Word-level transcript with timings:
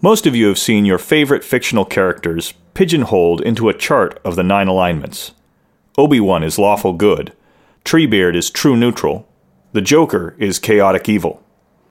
Most 0.00 0.28
of 0.28 0.36
you 0.36 0.46
have 0.46 0.58
seen 0.58 0.84
your 0.84 0.98
favorite 0.98 1.42
fictional 1.42 1.84
characters 1.84 2.54
pigeonholed 2.74 3.40
into 3.40 3.68
a 3.68 3.74
chart 3.74 4.20
of 4.24 4.36
the 4.36 4.44
nine 4.44 4.68
alignments. 4.68 5.32
Obi 5.96 6.20
Wan 6.20 6.44
is 6.44 6.56
lawful 6.56 6.92
good, 6.92 7.32
Treebeard 7.84 8.36
is 8.36 8.48
true 8.48 8.76
neutral, 8.76 9.28
the 9.72 9.80
Joker 9.80 10.36
is 10.38 10.60
chaotic 10.60 11.08
evil. 11.08 11.42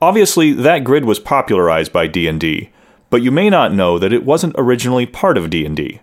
Obviously, 0.02 0.54
that 0.54 0.86
grid 0.86 1.04
was 1.04 1.20
popularized 1.20 1.92
by 1.92 2.08
D&D, 2.08 2.70
but 3.10 3.22
you 3.22 3.32
may 3.32 3.50
not 3.50 3.74
know 3.74 4.00
that 4.00 4.14
it 4.14 4.24
wasn't 4.24 4.56
originally 4.58 5.06
part 5.06 5.38
of 5.38 5.50
D&D. 5.50 6.00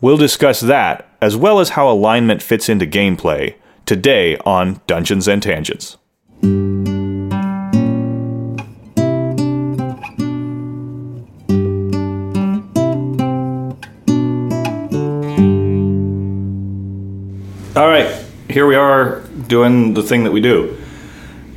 We'll 0.00 0.16
discuss 0.16 0.60
that 0.60 1.08
as 1.22 1.36
well 1.36 1.60
as 1.60 1.70
how 1.70 1.88
alignment 1.88 2.42
fits 2.42 2.68
into 2.68 2.86
gameplay 2.86 3.54
today 3.84 4.36
on 4.38 4.80
Dungeons 4.88 5.28
and 5.28 5.40
Tangents. 5.40 5.96
All 17.76 17.86
right, 17.86 18.24
here 18.48 18.66
we 18.66 18.74
are 18.74 19.20
doing 19.48 19.92
the 19.92 20.02
thing 20.02 20.24
that 20.24 20.30
we 20.30 20.40
do. 20.40 20.78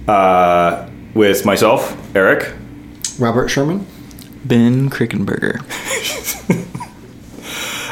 Uh, 0.06 0.90
with 1.14 1.46
myself, 1.46 1.96
Eric, 2.14 2.54
Robert 3.18 3.48
Sherman. 3.48 3.88
Ben 4.44 4.90
Krickenberger. 4.90 5.62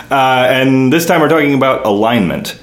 uh, 0.12 0.48
and 0.50 0.91
this 0.91 1.05
time 1.05 1.22
we're 1.22 1.30
talking 1.30 1.53
about 1.53 1.86
alignment. 1.86 2.59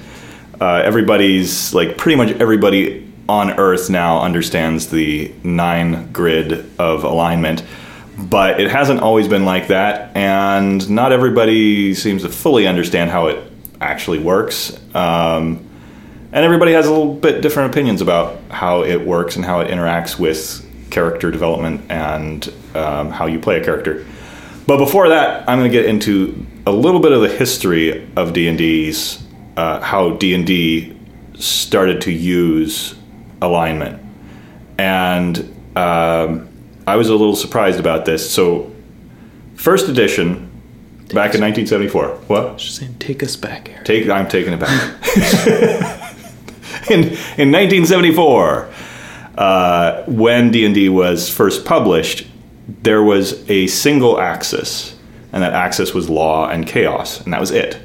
Uh, 0.61 0.83
everybody's 0.85 1.73
like 1.73 1.97
pretty 1.97 2.15
much 2.15 2.29
everybody 2.39 3.11
on 3.27 3.49
Earth 3.59 3.89
now 3.89 4.21
understands 4.21 4.91
the 4.91 5.33
nine 5.43 6.11
grid 6.11 6.69
of 6.77 7.03
alignment, 7.03 7.63
but 8.19 8.61
it 8.61 8.69
hasn't 8.69 8.99
always 8.99 9.27
been 9.27 9.45
like 9.45 9.69
that, 9.69 10.15
and 10.15 10.87
not 10.91 11.11
everybody 11.11 11.95
seems 11.95 12.21
to 12.21 12.29
fully 12.29 12.67
understand 12.67 13.09
how 13.09 13.25
it 13.29 13.51
actually 13.81 14.19
works. 14.19 14.79
Um, 14.95 15.67
and 16.31 16.43
everybody 16.43 16.73
has 16.73 16.85
a 16.85 16.89
little 16.89 17.13
bit 17.13 17.41
different 17.41 17.71
opinions 17.71 18.01
about 18.01 18.39
how 18.49 18.83
it 18.83 19.05
works 19.05 19.35
and 19.35 19.45
how 19.45 19.61
it 19.61 19.69
interacts 19.69 20.19
with 20.19 20.65
character 20.89 21.31
development 21.31 21.89
and 21.89 22.53
um, 22.73 23.09
how 23.09 23.25
you 23.25 23.39
play 23.39 23.59
a 23.59 23.63
character. 23.63 24.05
But 24.67 24.77
before 24.77 25.09
that, 25.09 25.47
I'm 25.47 25.59
going 25.59 25.71
to 25.71 25.77
get 25.77 25.85
into 25.85 26.45
a 26.65 26.71
little 26.71 26.99
bit 26.99 27.11
of 27.11 27.21
the 27.21 27.29
history 27.29 28.09
of 28.15 28.33
D 28.33 28.47
and 28.47 28.57
D's, 28.57 29.23
uh, 29.55 29.79
how 29.79 30.11
D 30.11 30.33
and 30.33 30.45
D 30.45 30.97
started 31.35 32.01
to 32.01 32.11
use 32.11 32.95
alignment, 33.41 34.01
and 34.77 35.37
um, 35.75 36.49
I 36.87 36.95
was 36.95 37.09
a 37.09 37.11
little 37.11 37.35
surprised 37.35 37.79
about 37.79 38.05
this. 38.05 38.29
So, 38.29 38.73
first 39.55 39.87
edition 39.87 40.49
back 41.13 41.35
in 41.35 41.41
1974. 41.41 42.09
What? 42.27 42.57
Just 42.57 42.77
saying, 42.77 42.95
take 42.99 43.21
us 43.23 43.35
back, 43.35 43.69
Eric. 43.69 43.85
Take. 43.85 44.09
I'm 44.09 44.27
taking 44.27 44.53
it 44.53 44.59
back. 44.59 44.81
in, 46.89 47.03
in 47.37 47.51
1974, 47.51 48.69
uh, 49.37 50.03
when 50.03 50.51
D&D 50.51 50.89
was 50.89 51.29
first 51.29 51.65
published, 51.65 52.27
there 52.67 53.03
was 53.03 53.47
a 53.49 53.67
single 53.67 54.19
axis, 54.19 54.95
and 55.31 55.43
that 55.43 55.53
axis 55.53 55.93
was 55.93 56.09
law 56.09 56.49
and 56.49 56.65
chaos, 56.65 57.21
and 57.21 57.33
that 57.33 57.39
was 57.39 57.51
it. 57.51 57.79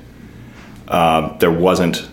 Uh, 0.89 1.37
there 1.39 1.53
wasn't 1.53 2.09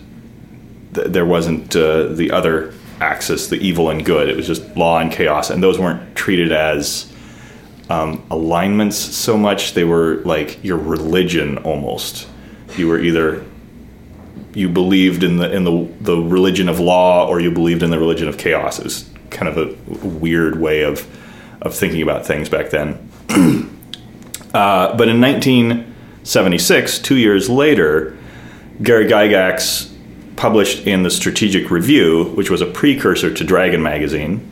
there 0.92 1.26
wasn't 1.26 1.76
uh, 1.76 2.06
the 2.06 2.30
other 2.30 2.74
axis, 3.00 3.48
the 3.48 3.56
evil 3.56 3.90
and 3.90 4.04
good. 4.04 4.28
It 4.28 4.36
was 4.36 4.46
just 4.46 4.76
law 4.76 4.98
and 4.98 5.12
chaos, 5.12 5.50
and 5.50 5.62
those 5.62 5.78
weren't 5.78 6.16
treated 6.16 6.50
as 6.50 7.12
um, 7.88 8.22
alignments 8.30 8.96
so 8.96 9.36
much. 9.36 9.74
They 9.74 9.84
were 9.84 10.16
like 10.24 10.62
your 10.62 10.78
religion 10.78 11.58
almost. 11.58 12.28
You 12.76 12.88
were 12.88 12.98
either 12.98 13.44
you 14.54 14.68
believed 14.68 15.22
in 15.22 15.36
the 15.36 15.50
in 15.54 15.64
the 15.64 15.88
the 16.00 16.16
religion 16.16 16.68
of 16.68 16.80
law 16.80 17.26
or 17.28 17.40
you 17.40 17.50
believed 17.50 17.82
in 17.82 17.90
the 17.90 17.98
religion 17.98 18.28
of 18.28 18.38
chaos. 18.38 18.78
It 18.78 18.84
was 18.84 19.08
kind 19.30 19.48
of 19.48 19.56
a 19.58 20.06
weird 20.06 20.60
way 20.60 20.82
of 20.82 21.06
of 21.62 21.74
thinking 21.74 22.02
about 22.02 22.26
things 22.26 22.48
back 22.48 22.70
then. 22.70 23.10
uh, 24.54 24.96
but 24.96 25.08
in 25.08 25.20
1976, 25.20 26.98
two 27.00 27.16
years 27.16 27.50
later, 27.50 28.16
Gary 28.82 29.06
Gygax 29.06 29.92
published 30.36 30.86
in 30.86 31.02
the 31.02 31.10
Strategic 31.10 31.70
Review, 31.70 32.26
which 32.36 32.48
was 32.48 32.60
a 32.60 32.66
precursor 32.66 33.34
to 33.34 33.42
Dragon 33.42 33.82
magazine, 33.82 34.48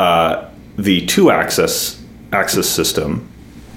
uh, 0.00 0.50
the 0.76 1.06
two 1.06 1.30
axis 1.30 2.02
axis 2.32 2.68
system 2.68 3.28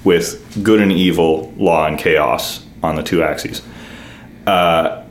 with 0.04 0.64
good 0.64 0.82
and 0.82 0.92
evil, 0.92 1.54
law 1.58 1.86
and 1.88 1.98
chaos 1.98 2.66
on 2.82 2.96
the 2.96 3.04
two 3.04 3.24
axes. 3.24 3.62
Uh, 4.48 5.04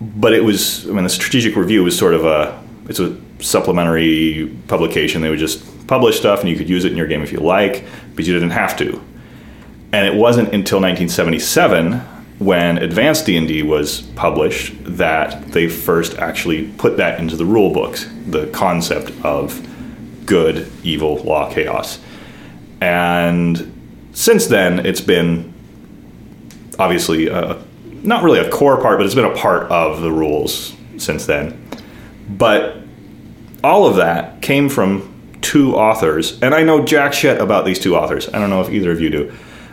but 0.00 0.32
it 0.32 0.44
was, 0.44 0.88
I 0.88 0.92
mean, 0.92 1.04
the 1.04 1.10
Strategic 1.10 1.56
Review 1.56 1.82
was 1.84 1.98
sort 1.98 2.14
of 2.14 2.24
a, 2.24 2.62
it's 2.88 3.00
a 3.00 3.16
supplementary 3.40 4.56
publication. 4.68 5.22
They 5.22 5.30
would 5.30 5.38
just 5.38 5.86
publish 5.86 6.18
stuff 6.18 6.40
and 6.40 6.48
you 6.48 6.56
could 6.56 6.68
use 6.68 6.84
it 6.84 6.92
in 6.92 6.98
your 6.98 7.06
game 7.06 7.22
if 7.22 7.32
you 7.32 7.40
like, 7.40 7.84
but 8.14 8.26
you 8.26 8.32
didn't 8.32 8.50
have 8.50 8.76
to. 8.78 9.02
And 9.92 10.06
it 10.06 10.14
wasn't 10.14 10.48
until 10.54 10.80
1977 10.80 12.00
when 12.38 12.78
Advanced 12.78 13.26
D&D 13.26 13.62
was 13.64 14.02
published 14.14 14.74
that 14.84 15.48
they 15.48 15.66
first 15.66 16.18
actually 16.18 16.68
put 16.78 16.96
that 16.98 17.18
into 17.18 17.36
the 17.36 17.44
rule 17.44 17.72
books, 17.72 18.08
the 18.26 18.46
concept 18.48 19.10
of 19.24 19.66
good, 20.24 20.70
evil, 20.84 21.16
law, 21.24 21.52
chaos. 21.52 21.98
And 22.80 24.10
since 24.12 24.46
then, 24.46 24.84
it's 24.86 25.00
been 25.00 25.52
obviously 26.78 27.28
a, 27.28 27.62
not 28.02 28.22
really 28.22 28.38
a 28.38 28.50
core 28.50 28.80
part, 28.80 28.98
but 28.98 29.06
it's 29.06 29.14
been 29.14 29.24
a 29.24 29.36
part 29.36 29.70
of 29.70 30.00
the 30.00 30.12
rules 30.12 30.74
since 30.96 31.26
then. 31.26 31.68
But 32.28 32.76
all 33.64 33.86
of 33.86 33.96
that 33.96 34.42
came 34.42 34.68
from 34.68 35.14
two 35.40 35.76
authors, 35.76 36.40
and 36.42 36.54
I 36.54 36.62
know 36.62 36.84
jack 36.84 37.12
shit 37.12 37.40
about 37.40 37.64
these 37.64 37.78
two 37.78 37.96
authors. 37.96 38.28
I 38.28 38.38
don't 38.38 38.50
know 38.50 38.60
if 38.60 38.70
either 38.70 38.90
of 38.92 39.00
you 39.00 39.10
do. 39.10 39.32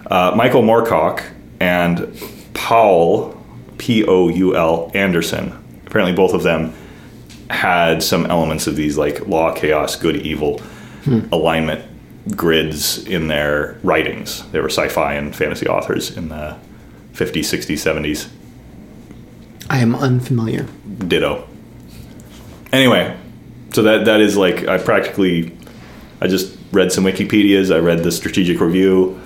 Uh, 0.10 0.34
Michael 0.36 0.62
Moorcock 0.62 1.24
and 1.60 2.08
Paul 2.54 3.36
P 3.78 4.06
O 4.06 4.30
U 4.30 4.56
L 4.56 4.92
Anderson. 4.94 5.82
Apparently, 5.86 6.16
both 6.16 6.34
of 6.34 6.44
them 6.44 6.74
had 7.50 8.02
some 8.02 8.26
elements 8.26 8.68
of 8.68 8.76
these 8.76 8.98
like 8.98 9.28
law, 9.28 9.54
chaos, 9.54 9.96
good, 9.96 10.18
evil 10.18 10.60
hmm. 11.04 11.22
alignment 11.32 11.84
grids 12.32 13.06
in 13.06 13.28
their 13.28 13.78
writings. 13.84 14.50
They 14.52 14.60
were 14.60 14.70
sci-fi 14.70 15.14
and 15.14 15.36
fantasy 15.36 15.68
authors 15.68 16.16
in 16.16 16.30
the 16.30 16.58
50s, 17.14 17.42
60s, 17.42 17.76
70s. 17.76 18.30
I 19.70 19.80
am 19.80 19.96
unfamiliar. 19.96 20.68
Ditto. 21.08 21.48
Anyway, 22.72 23.16
so 23.74 23.84
that 23.84 24.06
that 24.06 24.22
is 24.22 24.38
like 24.38 24.68
I 24.68 24.78
practically 24.78 25.58
I 26.22 26.28
just 26.28 26.58
read 26.72 26.92
some 26.92 27.04
Wikipedia's. 27.04 27.72
I 27.72 27.80
read 27.80 28.04
the 28.04 28.12
strategic 28.12 28.60
review. 28.60 29.20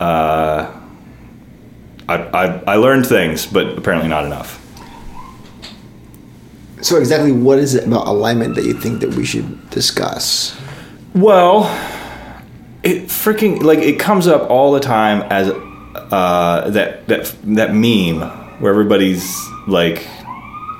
Uh, 0.00 0.74
I, 2.08 2.14
I 2.16 2.62
I 2.66 2.76
learned 2.76 3.06
things, 3.06 3.46
but 3.46 3.76
apparently 3.76 4.08
not 4.08 4.24
enough. 4.24 4.64
So 6.80 6.96
exactly, 6.96 7.32
what 7.32 7.58
is 7.58 7.74
it 7.74 7.86
about 7.86 8.06
alignment 8.06 8.54
that 8.54 8.64
you 8.64 8.72
think 8.72 9.00
that 9.00 9.10
we 9.10 9.24
should 9.24 9.68
discuss? 9.70 10.58
Well, 11.14 11.64
it 12.88 13.04
freaking 13.04 13.62
like 13.62 13.80
it 13.80 13.98
comes 13.98 14.26
up 14.26 14.48
all 14.50 14.72
the 14.72 14.80
time 14.80 15.22
as 15.30 15.50
uh, 15.94 16.70
that 16.70 17.06
that 17.08 17.34
that 17.44 17.74
meme 17.74 18.20
where 18.60 18.72
everybody's 18.72 19.36
like, 19.66 20.06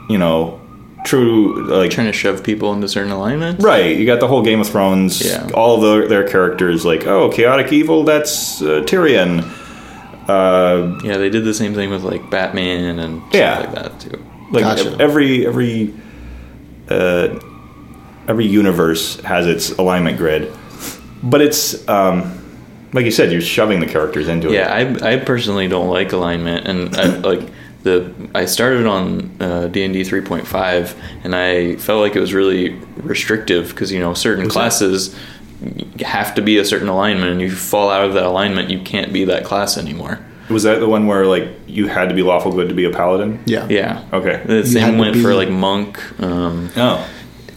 you 0.09 0.19
know, 0.19 0.61
true 1.05 1.67
like 1.67 1.91
trying 1.91 2.07
to 2.07 2.13
shove 2.13 2.43
people 2.43 2.73
into 2.73 2.89
certain 2.89 3.13
alignments. 3.13 3.63
Right. 3.63 3.97
You 3.97 4.07
got 4.07 4.21
the 4.21 4.29
whole 4.29 4.43
Game 4.43 4.61
of 4.61 4.69
Thrones. 4.69 5.25
Yeah. 5.25 5.49
All 5.55 5.77
of 5.77 6.03
the, 6.03 6.09
their 6.09 6.27
characters 6.29 6.85
like, 6.85 7.07
oh, 7.07 7.31
chaotic 7.31 7.73
evil. 7.73 8.05
That's 8.05 8.63
uh, 8.63 8.83
Tyrion. 8.87 9.43
Uh, 10.29 11.01
yeah, 11.05 11.17
they 11.17 11.31
did 11.31 11.45
the 11.45 11.55
same 11.55 11.75
thing 11.75 11.91
with 11.91 12.03
like 12.03 12.29
Batman 12.31 12.99
and 12.99 13.23
yeah. 13.33 13.61
like 13.61 13.75
that 13.75 14.01
too. 14.01 14.25
Like 14.51 14.65
gotcha. 14.65 14.97
every 15.01 15.47
every 15.47 15.95
uh, 16.89 17.39
every 18.27 18.47
universe 18.47 19.21
has 19.21 19.47
its 19.47 19.71
alignment 19.71 20.19
grid, 20.19 20.55
but 21.23 21.41
it's 21.41 21.87
um, 21.89 22.39
like 22.93 23.05
you 23.05 23.11
said, 23.11 23.33
you're 23.33 23.41
shoving 23.41 23.81
the 23.81 23.87
characters 23.87 24.29
into 24.29 24.53
yeah, 24.53 24.77
it. 24.77 25.01
Yeah, 25.01 25.07
I, 25.07 25.15
I 25.15 25.17
personally 25.19 25.69
don't 25.69 25.89
like 25.89 26.13
alignment, 26.13 26.67
and 26.67 26.97
I, 26.97 27.07
like 27.19 27.51
the 27.83 28.13
I 28.35 28.47
started 28.47 28.87
on 28.87 29.37
uh, 29.41 29.69
D 29.69 29.85
and 29.85 29.93
D 29.93 30.03
3.5, 30.03 30.95
and 31.25 31.35
I 31.35 31.77
felt 31.77 32.01
like 32.01 32.17
it 32.17 32.21
was 32.21 32.35
really 32.35 32.71
restrictive 32.97 33.69
because 33.71 33.93
you 33.93 34.01
know 34.01 34.15
certain 34.15 34.45
was 34.45 34.53
classes 34.53 35.15
that? 35.61 36.03
have 36.03 36.35
to 36.37 36.43
be 36.43 36.59
a 36.59 36.65
certain 36.65 36.89
alignment, 36.89 37.33
and 37.33 37.41
you 37.41 37.51
fall 37.51 37.91
out 37.91 38.05
of 38.05 38.15
that 38.15 38.25
alignment, 38.25 38.71
you 38.71 38.81
can't 38.81 39.13
be 39.13 39.25
that 39.27 39.45
class 39.45 39.77
anymore. 39.77 40.21
Was 40.51 40.63
that 40.63 40.81
the 40.81 40.89
one 40.89 41.07
where 41.07 41.27
like 41.27 41.49
you 41.67 41.89
had 41.89 42.09
to 42.09 42.15
be 42.15 42.23
lawful 42.23 42.53
good 42.53 42.69
to 42.71 42.75
be 42.75 42.85
a 42.85 42.91
paladin? 42.91 43.43
Yeah. 43.45 43.67
Yeah. 43.69 44.05
Okay. 44.13 44.43
The 44.47 44.65
same 44.65 44.97
went 44.97 45.15
be, 45.15 45.23
for 45.23 45.35
like 45.35 45.51
monk. 45.51 45.99
Um, 46.23 46.71
oh. 46.77 47.07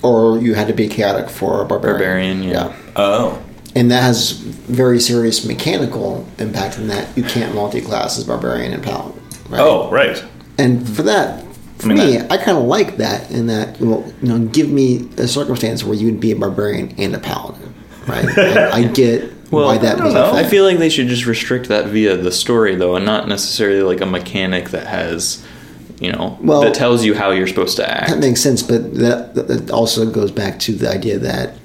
Or 0.04 0.40
you 0.40 0.56
had 0.56 0.68
to 0.68 0.74
be 0.74 0.90
chaotic 0.90 1.30
for 1.30 1.62
a 1.62 1.66
barbarian. 1.66 2.42
Barbarian. 2.42 2.44
Yeah. 2.44 2.68
yeah. 2.68 2.92
Oh. 2.98 3.42
And 3.76 3.90
that 3.92 4.04
has 4.04 4.32
very 4.32 5.00
serious 5.00 5.46
mechanical 5.46 6.26
impact 6.40 6.78
in 6.78 6.88
that 6.88 7.16
you 7.18 7.24
can't 7.24 7.54
multi-class 7.56 8.18
as 8.18 8.24
barbarian 8.26 8.74
and 8.74 8.84
paladin. 8.84 9.22
Right? 9.50 9.62
Oh, 9.62 9.90
right. 9.90 10.24
And 10.58 10.88
for 10.88 11.04
that, 11.04 11.44
for 11.78 11.86
I 11.92 11.94
mean, 11.94 11.98
me, 11.98 12.18
that- 12.18 12.32
I 12.32 12.38
kind 12.38 12.58
of 12.58 12.66
like 12.66 12.98
that 12.98 13.32
in 13.32 13.48
that, 13.48 13.80
well, 13.80 14.04
you 14.22 14.28
know, 14.30 14.40
give 14.48 14.70
me 14.70 15.10
a 15.18 15.28
circumstance 15.28 15.84
where 15.84 15.96
you 15.96 16.08
would 16.08 16.20
be 16.20 16.32
a 16.32 16.36
barbarian 16.36 16.94
and 16.98 17.16
a 17.16 17.20
paladin, 17.20 17.74
right? 18.08 18.26
I, 18.38 18.70
I 18.72 18.84
get 18.88 19.32
Well, 19.52 19.66
why 19.68 19.78
that 19.80 20.00
I 20.00 20.04
was 20.06 20.14
don't 20.14 20.34
know. 20.34 20.38
I 20.40 20.44
feel 20.44 20.64
like 20.66 20.78
they 20.78 20.90
should 20.90 21.08
just 21.08 21.26
restrict 21.26 21.68
that 21.70 21.88
via 21.88 22.18
the 22.18 22.32
story, 22.32 22.76
though, 22.76 22.96
and 22.96 23.06
not 23.06 23.28
necessarily 23.28 23.82
like 23.84 24.02
a 24.02 24.06
mechanic 24.06 24.70
that 24.70 24.88
has, 24.88 25.46
you 26.00 26.12
know, 26.12 26.38
Well- 26.42 26.62
that 26.62 26.74
tells 26.74 27.04
you 27.06 27.14
how 27.16 27.32
you're 27.32 27.48
supposed 27.48 27.78
to 27.78 27.90
act. 27.90 28.10
that 28.10 28.20
makes 28.20 28.42
sense, 28.42 28.62
but 28.64 28.94
that, 28.96 29.34
that 29.36 29.72
also 29.72 30.10
goes 30.10 30.32
back 30.32 30.60
to 30.60 30.74
the 30.74 30.90
idea 30.90 31.18
that 31.20 31.56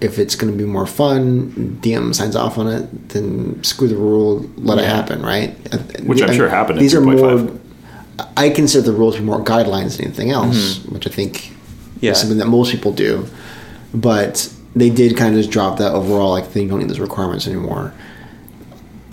if 0.00 0.18
it's 0.18 0.34
going 0.34 0.52
to 0.52 0.58
be 0.58 0.64
more 0.68 0.86
fun, 0.86 1.78
DM 1.82 2.14
signs 2.14 2.36
off 2.36 2.58
on 2.58 2.66
it, 2.68 3.08
then 3.10 3.62
screw 3.64 3.88
the 3.88 3.96
rule, 3.96 4.48
let 4.56 4.78
it 4.78 4.84
happen, 4.84 5.22
right? 5.22 5.50
Which 6.04 6.20
I'm 6.22 6.30
I- 6.30 6.36
sure 6.36 6.48
happened 6.48 6.80
These 6.80 6.94
are 6.94 7.00
3.5. 7.00 7.44
more. 7.48 7.60
I 8.36 8.50
consider 8.50 8.82
the 8.90 8.92
rules 8.92 9.14
to 9.16 9.20
be 9.20 9.26
more 9.26 9.42
guidelines 9.44 9.96
than 9.96 10.06
anything 10.06 10.30
else, 10.30 10.84
which 10.86 11.06
I 11.06 11.10
think 11.10 11.32
Mm-hmm. 11.96 12.04
Yeah. 12.04 12.12
is 12.12 12.18
something 12.20 12.36
that 12.38 12.46
most 12.46 12.72
people 12.72 12.92
do. 12.92 13.26
But 13.94 14.52
they 14.74 14.90
did 14.90 15.16
kind 15.16 15.34
of 15.34 15.40
just 15.40 15.50
drop 15.50 15.78
that 15.78 15.92
overall, 15.92 16.30
like 16.32 16.52
they 16.52 16.66
don't 16.66 16.78
need 16.80 16.90
those 16.90 17.00
requirements 17.00 17.46
anymore. 17.46 17.94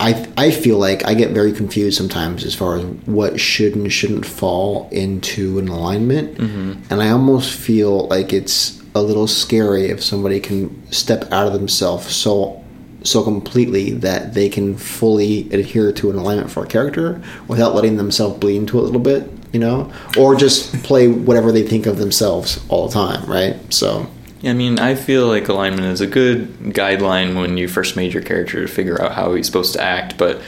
I 0.00 0.26
I 0.36 0.50
feel 0.50 0.76
like 0.78 1.06
I 1.06 1.14
get 1.14 1.30
very 1.30 1.52
confused 1.52 1.96
sometimes 1.96 2.44
as 2.44 2.54
far 2.54 2.76
as 2.76 2.84
what 3.06 3.40
should 3.40 3.74
and 3.76 3.90
shouldn't 3.90 4.26
fall 4.26 4.88
into 4.92 5.58
an 5.58 5.68
alignment, 5.68 6.38
and 6.38 7.00
I 7.02 7.08
almost 7.10 7.52
feel 7.54 8.06
like 8.08 8.32
it's 8.34 8.82
a 8.94 9.02
little 9.02 9.26
scary 9.26 9.86
if 9.86 10.02
somebody 10.02 10.40
can 10.40 10.90
step 10.92 11.30
out 11.32 11.46
of 11.46 11.52
themselves 11.52 12.14
so 12.14 12.64
so 13.04 13.22
completely 13.22 13.90
that 13.92 14.34
they 14.34 14.48
can 14.48 14.76
fully 14.76 15.50
adhere 15.50 15.92
to 15.92 16.10
an 16.10 16.16
alignment 16.16 16.50
for 16.50 16.64
a 16.64 16.66
character 16.66 17.22
without 17.46 17.74
letting 17.74 17.96
themselves 17.96 18.38
bleed 18.38 18.56
into 18.56 18.78
it 18.78 18.80
a 18.80 18.84
little 18.84 19.00
bit, 19.00 19.30
you 19.52 19.60
know, 19.60 19.92
or 20.18 20.34
just 20.34 20.72
play 20.82 21.06
whatever 21.06 21.52
they 21.52 21.62
think 21.62 21.86
of 21.86 21.98
themselves 21.98 22.64
all 22.68 22.88
the 22.88 22.94
time, 22.94 23.24
right? 23.30 23.56
So. 23.72 24.10
I 24.42 24.54
mean, 24.54 24.78
I 24.78 24.94
feel 24.94 25.26
like 25.26 25.48
alignment 25.48 25.86
is 25.86 26.00
a 26.00 26.06
good 26.06 26.48
guideline 26.72 27.36
when 27.36 27.56
you 27.56 27.68
first 27.68 27.94
made 27.94 28.12
your 28.12 28.22
character 28.22 28.66
to 28.66 28.72
figure 28.72 29.00
out 29.00 29.12
how 29.12 29.34
he's 29.34 29.46
supposed 29.46 29.74
to 29.74 29.82
act, 29.82 30.16
but 30.16 30.40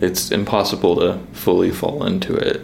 it's 0.00 0.30
impossible 0.30 0.96
to 0.96 1.18
fully 1.32 1.70
fall 1.70 2.04
into 2.04 2.34
it. 2.34 2.60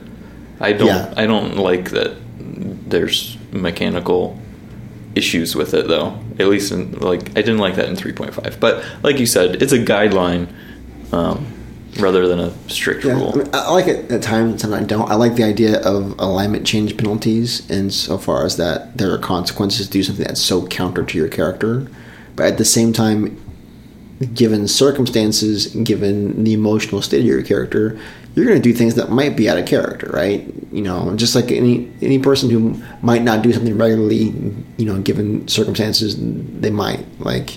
I 0.60 0.72
don't. 0.72 0.88
Yeah. 0.88 1.12
I 1.16 1.26
don't 1.26 1.56
like 1.56 1.90
that. 1.90 2.16
There's 2.38 3.36
mechanical 3.50 4.38
issues 5.14 5.54
with 5.54 5.74
it, 5.74 5.88
though. 5.88 6.18
At 6.38 6.48
least, 6.48 6.72
in, 6.72 6.92
like 7.00 7.30
I 7.30 7.42
didn't 7.42 7.58
like 7.58 7.76
that 7.76 7.88
in 7.88 7.96
3.5. 7.96 8.60
But 8.60 8.84
like 9.02 9.18
you 9.18 9.26
said, 9.26 9.62
it's 9.62 9.72
a 9.72 9.78
guideline 9.78 10.52
um, 11.12 11.46
rather 11.98 12.26
than 12.26 12.40
a 12.40 12.50
strict 12.68 13.04
Yeah, 13.04 13.12
rule. 13.14 13.32
I, 13.32 13.36
mean, 13.36 13.50
I 13.52 13.70
like 13.70 13.86
it 13.86 14.10
at 14.10 14.22
times, 14.22 14.64
and 14.64 14.74
I 14.74 14.82
don't. 14.82 15.10
I 15.10 15.14
like 15.14 15.34
the 15.36 15.44
idea 15.44 15.80
of 15.82 16.18
alignment 16.18 16.66
change 16.66 16.96
penalties, 16.96 17.68
insofar 17.70 18.44
as 18.44 18.56
that 18.56 18.98
there 18.98 19.12
are 19.12 19.18
consequences 19.18 19.86
to 19.86 19.92
do 19.92 20.02
something 20.02 20.26
that's 20.26 20.40
so 20.40 20.66
counter 20.66 21.04
to 21.04 21.18
your 21.18 21.28
character. 21.28 21.88
But 22.36 22.46
at 22.46 22.58
the 22.58 22.64
same 22.64 22.92
time, 22.92 23.40
given 24.34 24.66
circumstances, 24.68 25.68
given 25.68 26.44
the 26.44 26.52
emotional 26.52 27.02
state 27.02 27.20
of 27.20 27.26
your 27.26 27.42
character, 27.42 27.98
you're 28.34 28.46
going 28.46 28.60
to 28.60 28.62
do 28.62 28.72
things 28.72 28.96
that 28.96 29.10
might 29.10 29.36
be 29.36 29.48
out 29.48 29.58
of 29.58 29.66
character, 29.66 30.10
right? 30.12 30.44
You 30.72 30.82
know, 30.82 31.14
just 31.16 31.34
like 31.34 31.52
any 31.52 31.90
any 32.02 32.18
person 32.18 32.50
who 32.50 32.82
might 33.00 33.22
not 33.22 33.42
do 33.42 33.52
something 33.52 33.78
regularly, 33.78 34.34
you 34.76 34.86
know, 34.86 35.00
given 35.00 35.46
circumstances, 35.46 36.16
they 36.18 36.70
might. 36.70 37.04
Like, 37.20 37.56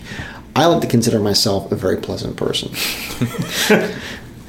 I 0.56 0.66
like 0.68 0.82
to 0.82 0.88
consider 0.88 1.20
myself 1.20 1.72
a 1.72 1.76
very 1.76 1.98
pleasant 1.98 2.38
person. 2.38 2.72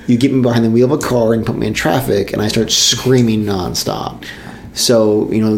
you 0.06 0.18
get 0.18 0.32
me 0.32 0.42
behind 0.42 0.64
the 0.64 0.70
wheel 0.70 0.92
of 0.92 1.02
a 1.02 1.06
car 1.06 1.32
and 1.32 1.46
put 1.46 1.56
me 1.56 1.66
in 1.66 1.74
traffic, 1.74 2.32
and 2.32 2.42
I 2.42 2.48
start 2.48 2.70
screaming 2.70 3.44
nonstop. 3.44 4.24
So 4.74 5.32
you 5.32 5.40
know, 5.40 5.56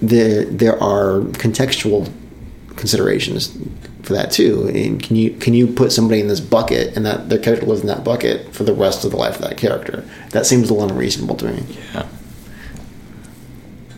there 0.00 0.44
there 0.44 0.80
are 0.80 1.20
contextual 1.32 2.12
considerations 2.76 3.56
for 4.06 4.14
that 4.14 4.30
too. 4.30 4.68
And 4.68 5.02
can 5.02 5.16
you 5.16 5.30
can 5.32 5.52
you 5.52 5.66
put 5.66 5.92
somebody 5.92 6.20
in 6.20 6.28
this 6.28 6.40
bucket 6.40 6.96
and 6.96 7.04
that 7.04 7.28
their 7.28 7.38
character 7.38 7.66
lives 7.66 7.80
in 7.80 7.88
that 7.88 8.04
bucket 8.04 8.54
for 8.54 8.64
the 8.64 8.72
rest 8.72 9.04
of 9.04 9.10
the 9.10 9.16
life 9.16 9.36
of 9.36 9.42
that 9.42 9.56
character? 9.58 10.04
That 10.30 10.46
seems 10.46 10.70
a 10.70 10.74
little 10.74 10.88
unreasonable 10.88 11.36
to 11.36 11.46
me. 11.46 11.76
Yeah. 11.92 12.06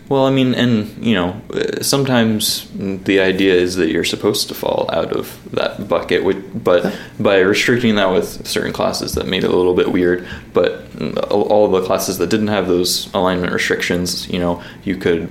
Well, 0.09 0.25
I 0.25 0.31
mean, 0.31 0.55
and 0.55 1.05
you 1.05 1.13
know, 1.13 1.39
sometimes 1.81 2.67
the 2.73 3.19
idea 3.19 3.53
is 3.53 3.75
that 3.75 3.91
you're 3.91 4.03
supposed 4.03 4.47
to 4.47 4.55
fall 4.55 4.89
out 4.91 5.13
of 5.13 5.37
that 5.51 5.87
bucket, 5.87 6.23
which, 6.23 6.37
but 6.51 6.97
by 7.19 7.37
restricting 7.37 7.93
that 7.95 8.11
with 8.11 8.47
certain 8.47 8.73
classes, 8.73 9.13
that 9.13 9.27
made 9.27 9.43
it 9.43 9.51
a 9.51 9.55
little 9.55 9.75
bit 9.75 9.91
weird. 9.91 10.27
But 10.51 10.83
all 11.29 11.43
all 11.43 11.67
the 11.67 11.85
classes 11.85 12.17
that 12.17 12.31
didn't 12.31 12.47
have 12.47 12.67
those 12.67 13.13
alignment 13.13 13.53
restrictions, 13.53 14.27
you 14.27 14.39
know, 14.39 14.63
you 14.83 14.95
could 14.95 15.29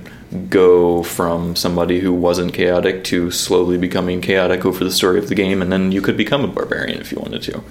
go 0.49 1.03
from 1.03 1.57
somebody 1.57 1.99
who 1.99 2.13
wasn't 2.13 2.53
chaotic 2.53 3.03
to 3.03 3.31
slowly 3.31 3.77
becoming 3.77 4.21
chaotic 4.21 4.63
over 4.63 4.83
the 4.85 4.91
story 4.91 5.19
of 5.19 5.27
the 5.27 5.35
game, 5.35 5.61
and 5.61 5.73
then 5.73 5.91
you 5.91 6.01
could 6.01 6.15
become 6.15 6.45
a 6.45 6.47
barbarian 6.47 7.01
if 7.01 7.11
you 7.11 7.19
wanted 7.19 7.41
to. 7.43 7.61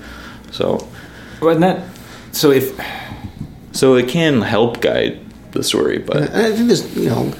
So, 0.50 0.86
Well, 1.40 1.54
and 1.54 1.62
that. 1.62 1.88
So 2.32 2.50
if 2.50 2.78
so 3.72 3.94
it 3.94 4.08
can 4.08 4.42
help 4.42 4.82
guide 4.82 5.20
the 5.52 5.62
story, 5.62 5.98
but. 5.98 6.16
And 6.16 6.46
I 6.46 6.52
think 6.52 6.68
there's, 6.68 6.96
you 6.96 7.08
know, 7.08 7.32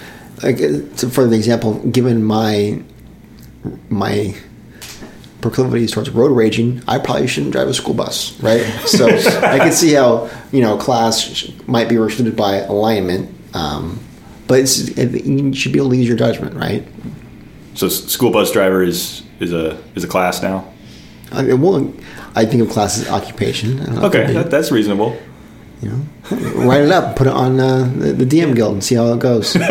like 0.43 0.61
uh, 0.61 1.09
for 1.09 1.27
the 1.27 1.37
example, 1.37 1.75
given 1.91 2.25
my 2.25 2.83
my 3.91 4.35
proclivities 5.41 5.93
towards 5.93 6.11
road 6.11 6.33
raging, 6.33 6.83
I 6.89 6.99
probably 6.99 7.27
shouldn't 7.27 7.53
drive 7.53 7.69
a 7.69 7.75
school 7.75 7.95
bus, 7.95 8.41
right? 8.43 8.63
So 8.87 9.07
I 9.09 9.59
can 9.59 9.73
see 9.73 9.93
how 9.93 10.31
you 10.53 10.61
know 10.61 10.77
class 10.77 11.51
might 11.67 11.89
be 11.89 11.97
restricted 11.99 12.37
by 12.37 12.57
alignment, 12.57 13.35
um, 13.55 14.01
but 14.47 14.61
it's, 14.61 14.89
it, 14.89 15.25
you 15.25 15.53
should 15.55 15.73
be 15.73 15.79
able 15.79 15.91
to 15.91 15.97
use 15.97 16.09
your 16.09 16.17
judgment, 16.17 16.55
right? 16.55 16.87
so, 17.75 17.89
school 17.89 18.31
bus 18.31 18.51
driver 18.51 18.83
is 18.83 19.23
is 19.41 19.53
a 19.53 19.81
is 19.95 20.05
a 20.05 20.09
class 20.09 20.43
now. 20.43 20.73
I, 21.31 21.43
mean, 21.43 21.61
well, 21.61 21.93
I 22.35 22.47
think 22.47 22.63
of 22.63 22.71
class 22.71 22.99
as 22.99 23.09
occupation. 23.09 23.81
I 23.81 23.85
don't 23.85 23.95
know, 23.97 24.03
Okay, 24.07 24.33
that, 24.33 24.51
that's 24.51 24.71
reasonable. 24.73 25.17
You 25.83 25.91
know, 25.91 26.01
write 26.67 26.83
it 26.83 26.91
up, 26.91 27.17
put 27.17 27.27
it 27.27 27.33
on 27.33 27.61
uh, 27.61 27.85
the, 27.97 28.13
the 28.13 28.25
DM 28.25 28.55
guild, 28.55 28.73
and 28.75 28.85
see 28.85 28.95
how 28.97 29.13
it 29.13 29.21
goes. 29.21 29.57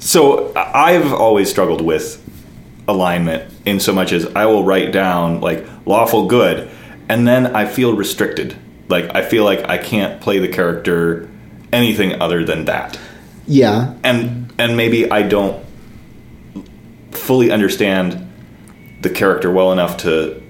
So 0.00 0.52
I- 0.54 0.92
I've 0.94 1.12
always 1.12 1.50
struggled 1.50 1.80
with 1.80 2.20
alignment 2.86 3.50
in 3.64 3.80
so 3.80 3.92
much 3.92 4.12
as 4.12 4.26
I 4.34 4.46
will 4.46 4.64
write 4.64 4.92
down 4.92 5.40
like 5.40 5.64
lawful 5.86 6.26
good, 6.26 6.68
and 7.08 7.26
then 7.26 7.54
I 7.56 7.64
feel 7.66 7.94
restricted. 7.96 8.54
Like 8.88 9.14
I 9.14 9.22
feel 9.22 9.44
like 9.44 9.66
I 9.68 9.78
can't 9.78 10.20
play 10.20 10.38
the 10.38 10.48
character 10.48 11.28
anything 11.72 12.20
other 12.20 12.44
than 12.44 12.66
that, 12.66 12.98
yeah, 13.46 13.94
and 14.04 14.52
and 14.58 14.76
maybe 14.76 15.10
I 15.10 15.22
don't 15.22 15.64
fully 17.12 17.50
understand 17.50 18.23
the 19.04 19.10
character 19.10 19.52
well 19.52 19.70
enough 19.70 19.98
to 19.98 20.42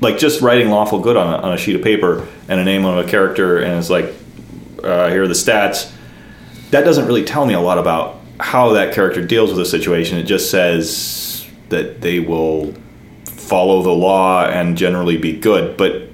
like 0.00 0.18
just 0.18 0.40
writing 0.40 0.68
lawful 0.68 1.00
good 1.00 1.16
on 1.16 1.26
a, 1.26 1.36
on 1.38 1.52
a 1.52 1.58
sheet 1.58 1.74
of 1.74 1.82
paper 1.82 2.28
and 2.48 2.60
a 2.60 2.64
name 2.64 2.84
on 2.84 2.98
a 2.98 3.08
character 3.08 3.58
and 3.58 3.76
it's 3.78 3.90
like 3.90 4.14
uh, 4.84 5.10
here 5.10 5.24
are 5.24 5.28
the 5.28 5.34
stats 5.34 5.92
that 6.70 6.84
doesn't 6.84 7.06
really 7.06 7.24
tell 7.24 7.44
me 7.44 7.54
a 7.54 7.60
lot 7.60 7.78
about 7.78 8.20
how 8.38 8.72
that 8.72 8.94
character 8.94 9.24
deals 9.24 9.50
with 9.50 9.60
a 9.60 9.66
situation. 9.66 10.16
It 10.16 10.22
just 10.22 10.50
says 10.50 11.46
that 11.68 12.00
they 12.00 12.20
will 12.20 12.72
follow 13.24 13.82
the 13.82 13.90
law 13.90 14.46
and 14.46 14.76
generally 14.76 15.16
be 15.16 15.36
good 15.36 15.76
but 15.76 16.08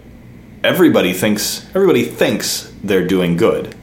everybody 0.64 1.12
thinks 1.12 1.66
everybody 1.75 2.04
thinks 2.04 2.73
they're 2.82 3.06
doing 3.06 3.37
good. 3.37 3.75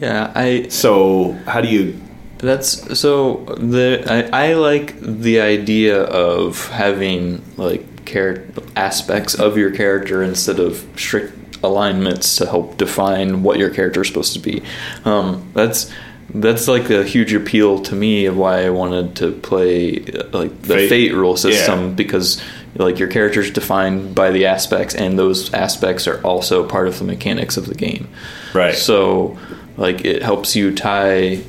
Yeah, 0.00 0.32
I 0.34 0.68
so 0.68 1.32
how 1.46 1.60
do 1.60 1.68
you 1.68 2.00
That's 2.44 2.98
so 2.98 3.44
the 3.58 4.04
I, 4.32 4.48
I 4.50 4.54
like 4.54 5.00
the 5.00 5.40
idea 5.40 6.02
of 6.02 6.68
having 6.68 7.42
like 7.56 8.04
char- 8.04 8.42
aspects 8.76 9.34
of 9.34 9.56
your 9.56 9.70
character 9.70 10.22
instead 10.22 10.58
of 10.60 10.86
strict 10.96 11.32
alignments 11.64 12.36
to 12.36 12.46
help 12.46 12.76
define 12.76 13.42
what 13.42 13.58
your 13.58 13.70
character 13.70 14.02
is 14.02 14.08
supposed 14.08 14.34
to 14.34 14.38
be. 14.40 14.62
Um, 15.04 15.50
that's 15.54 15.90
that's 16.34 16.68
like 16.68 16.90
a 16.90 17.04
huge 17.04 17.32
appeal 17.32 17.78
to 17.84 17.94
me 17.94 18.26
of 18.26 18.36
why 18.36 18.64
I 18.66 18.70
wanted 18.70 19.16
to 19.16 19.32
play 19.32 20.04
uh, 20.04 20.24
like 20.32 20.62
the 20.62 20.74
Fate. 20.74 20.88
fate, 20.88 21.14
rule 21.14 21.36
system 21.36 21.88
Yeah. 21.90 21.94
because 21.94 22.42
like 22.76 22.98
your 22.98 23.08
character 23.08 23.40
is 23.40 23.50
defined 23.52 24.14
by 24.14 24.32
the 24.32 24.46
aspects 24.46 24.94
and 24.96 25.16
those 25.18 25.52
aspects 25.54 26.08
are 26.08 26.20
also 26.22 26.66
part 26.66 26.88
of 26.88 26.98
the 26.98 27.04
mechanics 27.04 27.56
of 27.56 27.66
the 27.66 27.74
game. 27.74 28.08
Right. 28.52 28.74
So 28.74 29.38
like 29.76 30.04
it 30.04 30.22
helps 30.22 30.56
you 30.56 30.74
tie 30.74 31.42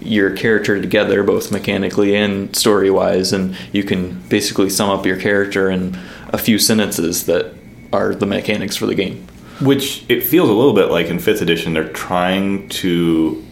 your 0.00 0.30
character 0.36 0.80
together 0.80 1.22
both 1.22 1.52
mechanically 1.52 2.16
and 2.16 2.54
story 2.56 2.90
wise 2.90 3.32
and 3.32 3.56
you 3.72 3.82
can 3.84 4.18
basically 4.28 4.70
sum 4.70 4.88
up 4.90 5.04
your 5.06 5.16
character 5.18 5.70
in 5.70 5.96
a 6.32 6.38
few 6.38 6.58
sentences 6.58 7.26
that 7.26 7.52
are 7.92 8.14
the 8.14 8.26
mechanics 8.26 8.76
for 8.76 8.86
the 8.86 8.94
game. 8.94 9.26
Which 9.60 10.04
it 10.08 10.22
feels 10.22 10.48
a 10.48 10.52
little 10.52 10.72
bit 10.72 10.90
like 10.90 11.06
in 11.08 11.18
fifth 11.18 11.42
edition, 11.42 11.74
they're 11.74 11.88
trying 11.92 12.68
to 12.70 13.44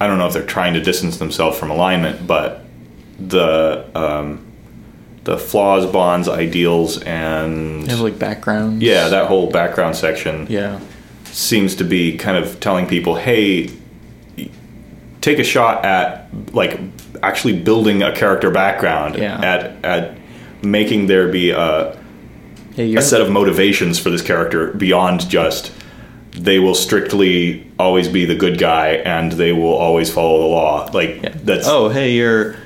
I 0.00 0.06
don't 0.06 0.18
know 0.18 0.26
if 0.26 0.32
they're 0.32 0.46
trying 0.46 0.74
to 0.74 0.80
distance 0.80 1.18
themselves 1.18 1.58
from 1.58 1.70
alignment, 1.70 2.26
but 2.26 2.64
the 3.18 3.84
um, 3.94 4.46
the 5.24 5.36
flaws, 5.36 5.84
bonds, 5.86 6.28
ideals, 6.28 7.02
and 7.02 7.86
have 7.90 8.00
like 8.00 8.18
backgrounds. 8.18 8.82
yeah, 8.82 9.08
that 9.08 9.26
whole 9.26 9.50
background 9.50 9.94
section 9.96 10.46
Yeah. 10.48 10.80
seems 11.24 11.74
to 11.76 11.84
be 11.84 12.16
kind 12.16 12.36
of 12.42 12.60
telling 12.60 12.86
people, 12.86 13.16
hey, 13.16 13.66
take 15.20 15.38
a 15.38 15.44
shot 15.44 15.84
at 15.84 16.28
like 16.52 16.78
actually 17.22 17.58
building 17.60 18.02
a 18.02 18.14
character 18.14 18.50
background, 18.50 19.16
Yeah. 19.16 19.40
at 19.40 19.84
at 19.84 20.18
making 20.62 21.06
there 21.06 21.28
be 21.28 21.50
a, 21.50 21.96
Hey, 22.74 22.94
a 22.94 23.02
set 23.02 23.20
of 23.20 23.30
motivations 23.30 23.98
for 23.98 24.10
this 24.10 24.22
character 24.22 24.72
beyond 24.72 25.28
just 25.28 25.72
they 26.32 26.58
will 26.60 26.74
strictly 26.76 27.66
always 27.78 28.06
be 28.08 28.24
the 28.24 28.36
good 28.36 28.56
guy 28.58 28.90
and 29.04 29.32
they 29.32 29.52
will 29.52 29.74
always 29.74 30.10
follow 30.12 30.38
the 30.40 30.46
law. 30.46 30.88
Like 30.92 31.44
that's 31.44 31.66
oh 31.66 31.88
hey 31.88 32.12
you're 32.12 32.56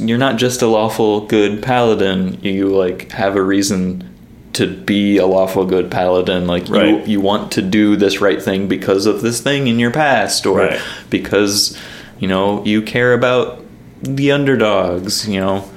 you're 0.00 0.18
not 0.18 0.36
just 0.36 0.60
a 0.62 0.66
lawful 0.66 1.26
good 1.26 1.62
paladin 1.62 2.38
you 2.42 2.68
like 2.68 3.12
have 3.12 3.36
a 3.36 3.42
reason 3.42 4.09
to 4.54 4.66
be 4.66 5.16
a 5.18 5.26
lawful 5.26 5.64
good 5.64 5.90
paladin 5.90 6.46
like 6.46 6.68
you 6.68 6.98
you 7.04 7.20
want 7.20 7.52
to 7.52 7.62
do 7.62 7.94
this 7.96 8.20
right 8.20 8.42
thing 8.42 8.66
because 8.68 9.06
of 9.06 9.20
this 9.22 9.40
thing 9.40 9.68
in 9.68 9.78
your 9.78 9.90
past 9.92 10.44
or 10.46 10.58
Right. 10.58 10.80
because 11.08 11.78
you 12.18 12.26
know 12.28 12.64
you 12.64 12.82
care 12.82 13.12
about 13.14 13.64
the 14.02 14.32
underdogs 14.32 15.28
you 15.28 15.40
know 15.40 15.68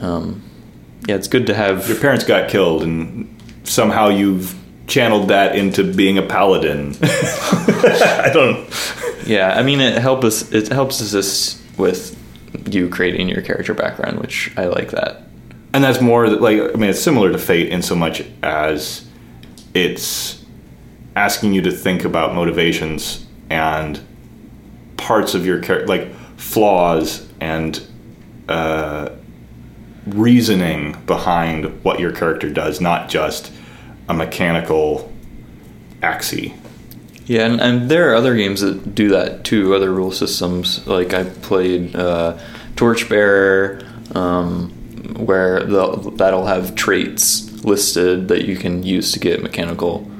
um, 0.00 0.42
yeah 1.06 1.14
it's 1.14 1.28
good 1.28 1.46
to 1.48 1.54
have 1.54 1.88
your 1.88 1.98
parents 1.98 2.24
got 2.24 2.48
killed 2.48 2.82
and 2.82 3.28
somehow 3.64 4.08
you've 4.08 4.54
channeled 4.86 5.28
that 5.28 5.54
into 5.54 5.84
being 5.84 6.18
a 6.18 6.22
paladin. 6.22 6.96
I 7.02 8.30
don't 8.32 8.68
yeah 9.26 9.52
i 9.58 9.62
mean 9.62 9.80
it 9.80 9.98
helps 9.98 10.24
us 10.24 10.52
it 10.52 10.68
helps 10.68 11.14
us 11.14 11.62
with 11.76 12.16
you 12.70 12.88
creating 12.88 13.28
your 13.28 13.42
character 13.42 13.74
background 13.74 14.18
which 14.18 14.50
i 14.56 14.64
like 14.66 14.90
that 14.92 15.22
and 15.72 15.84
that's 15.84 16.00
more 16.00 16.28
like 16.28 16.58
I 16.58 16.76
mean 16.76 16.90
it's 16.90 17.00
similar 17.00 17.30
to 17.32 17.38
Fate 17.38 17.68
in 17.68 17.82
so 17.82 17.94
much 17.94 18.22
as 18.42 19.06
it's 19.74 20.44
asking 21.16 21.52
you 21.52 21.62
to 21.62 21.70
think 21.70 22.04
about 22.04 22.34
motivations 22.34 23.26
and 23.48 24.00
parts 24.96 25.34
of 25.34 25.44
your 25.44 25.60
character, 25.60 25.86
like 25.86 26.14
flaws 26.36 27.26
and 27.40 27.86
uh, 28.48 29.10
reasoning 30.06 31.00
behind 31.06 31.82
what 31.84 32.00
your 32.00 32.12
character 32.12 32.50
does, 32.50 32.80
not 32.80 33.08
just 33.08 33.52
a 34.08 34.14
mechanical 34.14 35.12
axie. 36.00 36.56
Yeah, 37.26 37.46
and, 37.46 37.60
and 37.60 37.90
there 37.90 38.10
are 38.10 38.14
other 38.14 38.34
games 38.34 38.60
that 38.60 38.94
do 38.94 39.10
that 39.10 39.44
too. 39.44 39.74
Other 39.74 39.92
rule 39.92 40.10
systems, 40.10 40.84
like 40.86 41.14
I 41.14 41.24
played 41.24 41.94
uh, 41.94 42.38
Torchbearer, 42.74 43.82
um, 44.16 44.72
where 45.20 45.64
that'll 45.64 46.46
have 46.46 46.74
traits 46.74 47.50
listed 47.64 48.28
that 48.28 48.44
you 48.46 48.56
can 48.56 48.82
use 48.82 49.12
to 49.12 49.20
get 49.20 49.42
mechanical 49.42 50.10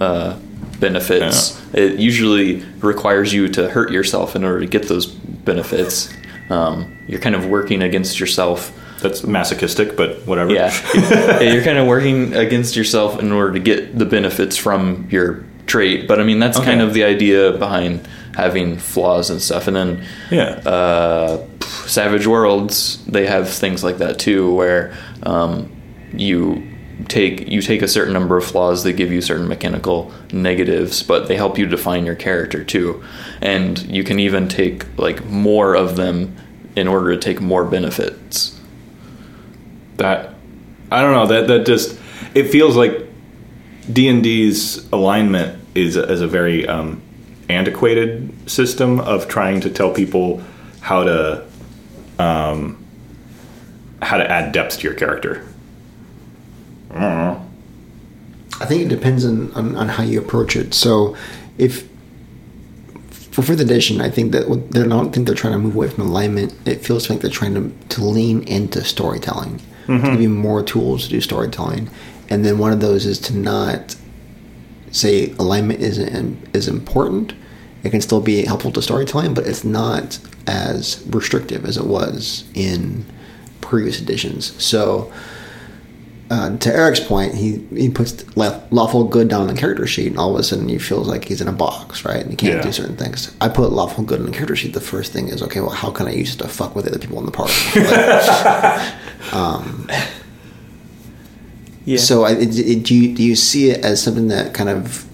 uh, 0.00 0.38
benefits. 0.80 1.60
It 1.74 1.98
usually 1.98 2.60
requires 2.80 3.32
you 3.32 3.48
to 3.48 3.68
hurt 3.68 3.90
yourself 3.90 4.36
in 4.36 4.44
order 4.44 4.60
to 4.60 4.66
get 4.66 4.88
those 4.88 5.06
benefits. 5.06 6.12
Um, 6.50 6.98
you're 7.06 7.20
kind 7.20 7.34
of 7.34 7.46
working 7.46 7.82
against 7.82 8.20
yourself. 8.20 8.72
That's 9.00 9.24
masochistic, 9.24 9.96
but 9.96 10.26
whatever. 10.26 10.52
Yeah, 10.52 10.72
Yeah, 10.94 11.40
you're 11.40 11.64
kind 11.64 11.78
of 11.78 11.86
working 11.86 12.34
against 12.34 12.76
yourself 12.76 13.18
in 13.20 13.32
order 13.32 13.52
to 13.52 13.60
get 13.60 13.98
the 13.98 14.06
benefits 14.06 14.56
from 14.56 15.08
your 15.10 15.44
trait. 15.66 16.08
But 16.08 16.20
I 16.20 16.24
mean, 16.24 16.38
that's 16.38 16.58
kind 16.58 16.80
of 16.80 16.94
the 16.94 17.04
idea 17.04 17.52
behind 17.52 18.06
having 18.34 18.78
flaws 18.78 19.30
and 19.30 19.40
stuff. 19.40 19.66
And 19.68 19.76
then 19.76 20.04
yeah. 20.30 20.60
uh, 20.68 21.46
Savage 21.88 22.26
Worlds, 22.26 23.04
they 23.06 23.26
have 23.26 23.48
things 23.48 23.84
like 23.84 23.98
that 23.98 24.18
too, 24.18 24.54
where 24.54 24.96
um, 25.22 25.70
you 26.12 26.62
take 27.08 27.48
you 27.48 27.60
take 27.60 27.82
a 27.82 27.88
certain 27.88 28.12
number 28.12 28.36
of 28.36 28.44
flaws 28.44 28.84
that 28.84 28.92
give 28.92 29.10
you 29.12 29.20
certain 29.20 29.48
mechanical 29.48 30.12
negatives, 30.32 31.02
but 31.02 31.26
they 31.28 31.36
help 31.36 31.58
you 31.58 31.66
define 31.66 32.06
your 32.06 32.14
character 32.14 32.62
too. 32.64 33.02
And 33.40 33.80
you 33.90 34.04
can 34.04 34.20
even 34.20 34.48
take 34.48 34.86
like 34.98 35.24
more 35.26 35.74
of 35.74 35.96
them 35.96 36.36
in 36.76 36.88
order 36.88 37.14
to 37.14 37.20
take 37.20 37.40
more 37.40 37.64
benefits. 37.64 38.58
that 39.96 40.34
I 40.90 41.02
don't 41.02 41.12
know 41.12 41.26
that 41.26 41.48
that 41.48 41.66
just 41.66 41.98
it 42.34 42.44
feels 42.44 42.76
like 42.76 43.06
D 43.92 44.08
and 44.08 44.22
D's 44.22 44.86
alignment 44.92 45.60
is 45.74 45.96
is 45.96 46.20
a 46.20 46.28
very 46.28 46.66
um, 46.66 47.02
antiquated 47.48 48.50
system 48.50 49.00
of 49.00 49.28
trying 49.28 49.60
to 49.62 49.70
tell 49.70 49.92
people 49.92 50.42
how 50.80 51.04
to 51.04 51.43
um, 52.18 52.82
how 54.02 54.16
to 54.16 54.30
add 54.30 54.52
depth 54.52 54.78
to 54.78 54.82
your 54.84 54.94
character. 54.94 55.46
I 56.90 56.94
don't 57.00 57.00
know. 57.16 57.50
I 58.60 58.66
think 58.66 58.82
it 58.82 58.88
depends 58.88 59.24
on, 59.24 59.52
on, 59.52 59.74
on 59.76 59.88
how 59.88 60.02
you 60.04 60.20
approach 60.20 60.54
it. 60.56 60.74
So, 60.74 61.16
if 61.58 61.88
for 63.32 63.42
fifth 63.42 63.58
edition, 63.60 64.00
I 64.00 64.10
think 64.10 64.30
that 64.32 64.48
what- 64.48 64.70
they're 64.70 64.86
not 64.86 65.12
think 65.12 65.26
they're 65.26 65.34
trying 65.34 65.54
to 65.54 65.58
move 65.58 65.74
away 65.74 65.88
from 65.88 66.04
alignment. 66.08 66.54
It 66.64 66.84
feels 66.84 67.10
like 67.10 67.20
they're 67.20 67.30
trying 67.30 67.54
to, 67.54 67.72
to 67.96 68.04
lean 68.04 68.42
into 68.44 68.84
storytelling, 68.84 69.60
to 69.86 69.98
give 69.98 70.20
you 70.22 70.28
more 70.28 70.62
tools 70.62 71.04
to 71.04 71.10
do 71.10 71.20
storytelling, 71.20 71.90
and 72.30 72.44
then 72.44 72.58
one 72.58 72.72
of 72.72 72.80
those 72.80 73.06
is 73.06 73.18
to 73.20 73.36
not 73.36 73.96
say 74.92 75.32
alignment 75.40 75.80
isn't 75.80 76.38
is 76.54 76.68
important. 76.68 77.32
It 77.84 77.90
can 77.90 78.00
still 78.00 78.20
be 78.20 78.44
helpful 78.46 78.72
to 78.72 78.82
storytelling, 78.82 79.34
but 79.34 79.46
it's 79.46 79.62
not 79.64 80.18
as 80.46 81.04
restrictive 81.10 81.64
as 81.66 81.76
it 81.76 81.86
was 81.86 82.44
in 82.54 83.04
previous 83.60 84.00
editions. 84.00 84.52
So 84.62 85.12
uh, 86.30 86.56
to 86.56 86.74
Eric's 86.74 87.00
point, 87.00 87.34
he 87.34 87.58
he 87.76 87.90
puts 87.90 88.24
lawful 88.36 89.04
good 89.04 89.28
down 89.28 89.42
on 89.42 89.46
the 89.48 89.54
character 89.60 89.86
sheet, 89.86 90.06
and 90.08 90.18
all 90.18 90.32
of 90.34 90.40
a 90.40 90.42
sudden 90.42 90.66
he 90.68 90.78
feels 90.78 91.06
like 91.06 91.26
he's 91.26 91.42
in 91.42 91.48
a 91.48 91.52
box, 91.52 92.04
right? 92.06 92.22
And 92.22 92.30
he 92.30 92.36
can't 92.36 92.54
Yeah. 92.56 92.62
do 92.62 92.72
certain 92.72 92.96
things. 92.96 93.30
I 93.42 93.48
put 93.50 93.70
lawful 93.72 94.02
good 94.02 94.18
on 94.20 94.24
the 94.26 94.32
character 94.32 94.56
sheet. 94.56 94.72
The 94.72 94.80
first 94.80 95.12
thing 95.12 95.28
is, 95.28 95.42
okay, 95.42 95.60
well, 95.60 95.68
how 95.70 95.90
can 95.90 96.06
I 96.08 96.12
use 96.14 96.34
it 96.34 96.38
to 96.38 96.48
fuck 96.48 96.74
with 96.74 96.86
the 96.86 96.92
other 96.92 96.98
people 97.00 97.18
in 97.18 97.26
the 97.26 97.32
party? 97.32 97.52
Like, 97.78 98.94
Yeah. 101.86 101.98
So, 101.98 102.24
I, 102.24 102.30
it, 102.32 102.58
it, 102.58 102.82
do 102.84 102.94
you 102.94 103.14
do 103.14 103.22
you 103.22 103.36
see 103.36 103.68
it 103.70 103.84
as 103.84 104.02
something 104.02 104.28
that 104.28 104.54
kind 104.54 104.70
of 104.70 105.04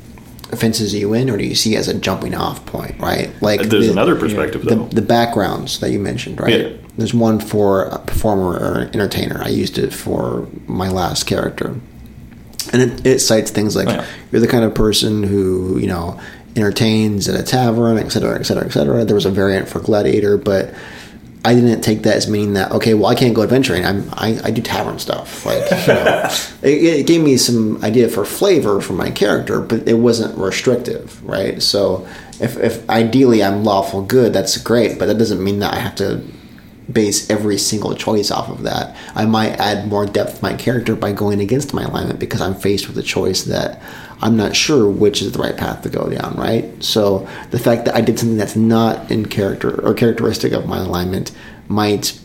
fences 0.56 0.94
you 0.94 1.14
in, 1.14 1.30
or 1.30 1.36
do 1.36 1.44
you 1.44 1.54
see 1.54 1.76
as 1.76 1.88
a 1.88 1.94
jumping 1.94 2.34
off 2.34 2.64
point, 2.66 2.98
right? 2.98 3.30
Like 3.42 3.62
There's 3.62 3.86
the- 3.86 3.92
another 3.92 4.16
perspective 4.16 4.62
the, 4.64 4.74
though. 4.76 4.84
the 4.86 5.02
backgrounds 5.02 5.80
that 5.80 5.90
you 5.90 5.98
mentioned, 5.98 6.40
right? 6.40 6.60
Yeah. 6.60 6.76
There's 6.98 7.14
one 7.14 7.40
for 7.40 7.84
a 7.84 7.98
performer 7.98 8.58
or 8.58 8.80
entertainer. 8.92 9.40
I 9.42 9.48
used 9.48 9.78
it 9.78 9.92
for 9.94 10.48
my 10.66 10.88
last 10.88 11.24
character. 11.24 11.76
And 12.72 12.82
it, 12.82 13.06
it 13.06 13.18
cites 13.20 13.50
things 13.50 13.74
like 13.74 13.88
Oh, 13.88 13.92
yeah. 13.92 14.06
you're 14.30 14.40
the 14.40 14.46
kind 14.48 14.64
of 14.64 14.74
person 14.74 15.22
who, 15.22 15.78
you 15.78 15.86
know, 15.86 16.20
entertains 16.56 17.28
at 17.28 17.38
a 17.38 17.42
tavern, 17.42 17.96
et 17.96 18.10
cetera, 18.10 18.38
et 18.38 18.42
cetera, 18.44 18.64
et 18.66 18.70
cetera. 18.72 19.04
There 19.04 19.14
was 19.14 19.24
a 19.24 19.30
variant 19.30 19.68
for 19.68 19.80
gladiator, 19.80 20.36
but 20.36 20.74
I 21.44 21.54
didn't 21.54 21.80
take 21.80 22.02
that 22.02 22.16
as 22.16 22.28
meaning 22.28 22.54
that 22.54 22.72
okay, 22.72 22.94
well, 22.94 23.06
I 23.06 23.14
can't 23.14 23.34
go 23.34 23.42
adventuring. 23.42 23.84
I'm 23.84 24.08
I, 24.12 24.38
I 24.44 24.50
do 24.50 24.60
tavern 24.60 24.98
stuff. 24.98 25.46
Like 25.46 25.70
you 25.70 25.94
know, 25.94 26.28
it, 26.62 27.00
it 27.00 27.06
gave 27.06 27.22
me 27.22 27.36
some 27.36 27.82
idea 27.82 28.08
for 28.08 28.24
flavor 28.24 28.80
for 28.80 28.92
my 28.92 29.10
character, 29.10 29.60
but 29.60 29.88
it 29.88 29.94
wasn't 29.94 30.36
restrictive, 30.36 31.22
right? 31.26 31.62
So 31.62 32.06
if 32.40 32.58
if 32.58 32.88
ideally 32.90 33.42
I'm 33.42 33.64
lawful 33.64 34.02
good, 34.02 34.32
that's 34.32 34.56
great, 34.58 34.98
but 34.98 35.06
that 35.06 35.18
doesn't 35.18 35.42
mean 35.42 35.60
that 35.60 35.72
I 35.72 35.78
have 35.78 35.94
to 35.96 36.22
base 36.90 37.28
every 37.30 37.58
single 37.58 37.94
choice 37.94 38.30
off 38.30 38.48
of 38.48 38.62
that. 38.62 38.96
I 39.14 39.26
might 39.26 39.58
add 39.60 39.88
more 39.88 40.06
depth 40.06 40.38
to 40.38 40.42
my 40.42 40.54
character 40.54 40.96
by 40.96 41.12
going 41.12 41.40
against 41.40 41.74
my 41.74 41.84
alignment 41.84 42.18
because 42.18 42.40
I'm 42.40 42.54
faced 42.54 42.88
with 42.88 42.98
a 42.98 43.02
choice 43.02 43.44
that 43.44 43.80
I'm 44.22 44.36
not 44.36 44.56
sure 44.56 44.88
which 44.90 45.22
is 45.22 45.32
the 45.32 45.38
right 45.38 45.56
path 45.56 45.82
to 45.82 45.88
go 45.88 46.08
down, 46.10 46.34
right? 46.36 46.82
So 46.82 47.28
the 47.50 47.58
fact 47.58 47.84
that 47.86 47.94
I 47.94 48.00
did 48.00 48.18
something 48.18 48.36
that's 48.36 48.56
not 48.56 49.10
in 49.10 49.26
character 49.26 49.80
or 49.84 49.94
characteristic 49.94 50.52
of 50.52 50.66
my 50.66 50.78
alignment 50.78 51.32
might 51.68 52.18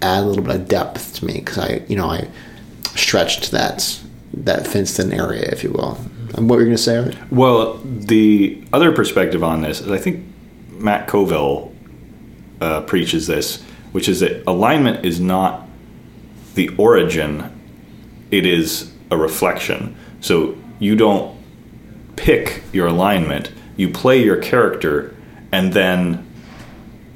add 0.00 0.24
a 0.24 0.26
little 0.26 0.44
bit 0.44 0.56
of 0.56 0.68
depth 0.68 1.14
to 1.14 1.24
me 1.24 1.38
because 1.38 1.58
I, 1.58 1.82
you 1.88 1.96
know, 1.96 2.06
I 2.06 2.28
stretched 2.94 3.50
that 3.52 3.98
that 4.34 4.66
fenced 4.66 4.98
in 4.98 5.12
area, 5.12 5.42
if 5.52 5.62
you 5.62 5.70
will. 5.70 5.98
And 6.34 6.48
what 6.48 6.56
were 6.56 6.62
you 6.62 6.68
going 6.68 6.76
to 6.76 6.82
say? 6.82 7.14
Well, 7.30 7.74
the 7.84 8.62
other 8.72 8.92
perspective 8.92 9.44
on 9.44 9.60
this 9.60 9.80
is 9.80 9.90
I 9.90 9.98
think 9.98 10.24
Matt 10.70 11.06
Colville 11.06 11.72
uh, 12.60 12.80
preaches 12.82 13.26
this, 13.26 13.62
which 13.92 14.08
is 14.08 14.20
that 14.20 14.42
alignment 14.46 15.04
is 15.04 15.20
not 15.20 15.68
the 16.54 16.68
origin, 16.76 17.60
it 18.30 18.44
is 18.44 18.92
a 19.10 19.16
reflection. 19.16 19.96
So 20.20 20.56
you 20.78 20.96
don't 20.96 21.38
pick 22.16 22.62
your 22.72 22.88
alignment, 22.88 23.52
you 23.76 23.90
play 23.90 24.22
your 24.22 24.36
character, 24.36 25.14
and 25.50 25.72
then 25.72 26.26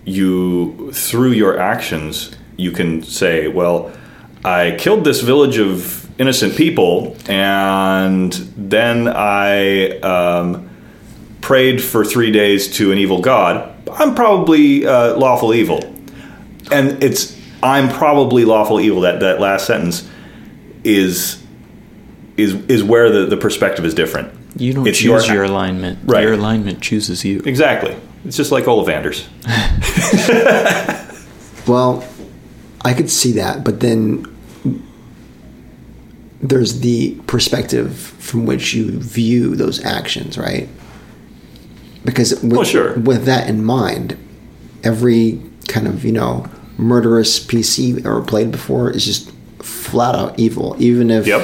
you, 0.05 0.93
through 0.93 1.33
your 1.33 1.59
actions, 1.59 2.35
you 2.57 2.71
can 2.71 3.03
say, 3.03 3.49
well, 3.49 3.93
I 4.45 4.77
killed 4.79 5.05
this 5.05 5.21
village 5.21 5.59
of 5.59 6.07
innocent 6.21 6.57
people, 6.57 7.17
and 7.29 8.33
then 8.33 9.09
I 9.09 9.99
um, 10.01 10.71
prayed 11.41 11.83
for 11.83 12.05
three 12.05 12.31
days 12.31 12.75
to 12.77 12.93
an 12.93 12.99
evil 12.99 13.21
god. 13.21 13.73
I'm 13.91 14.15
probably 14.15 14.87
uh, 14.87 15.17
lawful 15.17 15.53
evil, 15.55 15.81
and 16.73 17.03
it's 17.03 17.37
I'm 17.63 17.89
probably 17.89 18.45
lawful 18.45 18.81
evil. 18.81 19.01
That 19.03 19.21
that 19.21 19.41
last 19.41 19.67
sentence 19.67 20.09
is 20.85 21.43
is 22.37 22.55
is 22.67 22.83
where 22.85 23.11
the, 23.11 23.27
the 23.27 23.37
perspective 23.37 23.85
is 23.85 23.95
different. 23.95 24.33
You 24.57 24.73
don't 24.73 24.87
It's 24.87 24.99
choose 24.99 25.27
your- 25.27 25.37
your, 25.37 25.45
alignment. 25.45 25.99
Right. 26.05 26.23
Your 26.23 26.33
alignment 26.35 26.81
chooses 26.81 27.25
you. 27.25 27.41
Exactly. 27.45 27.95
It's 28.25 28.37
just 28.37 28.53
like 28.53 28.65
Ollivanders. 28.65 29.25
Well, 31.67 32.05
I 32.85 32.95
could 32.95 33.11
see 33.11 33.33
that, 33.33 33.65
but 33.65 33.81
then 33.81 34.25
there's 36.41 36.79
the 36.81 37.17
perspective 37.27 37.97
from 37.97 38.47
which 38.47 38.73
you 38.73 39.01
view 39.01 39.57
those 39.57 39.85
actions, 39.85 40.39
right? 40.39 40.69
Because 42.05 42.41
with, 42.43 42.53
Well, 42.53 42.63
sure. 42.65 42.95
with 43.01 43.25
that 43.25 43.49
in 43.49 43.65
mind, 43.65 44.17
every 44.85 45.43
kind 45.67 45.89
of 45.89 46.05
you 46.05 46.13
know 46.13 46.47
murderous 46.79 47.39
PC 47.45 47.99
ever 48.05 48.23
played 48.23 48.51
before 48.51 48.91
is 48.91 49.05
just 49.05 49.31
flat 49.61 50.15
out 50.15 50.39
evil, 50.39 50.77
even 50.79 51.11
if 51.11 51.27
Yep. 51.27 51.43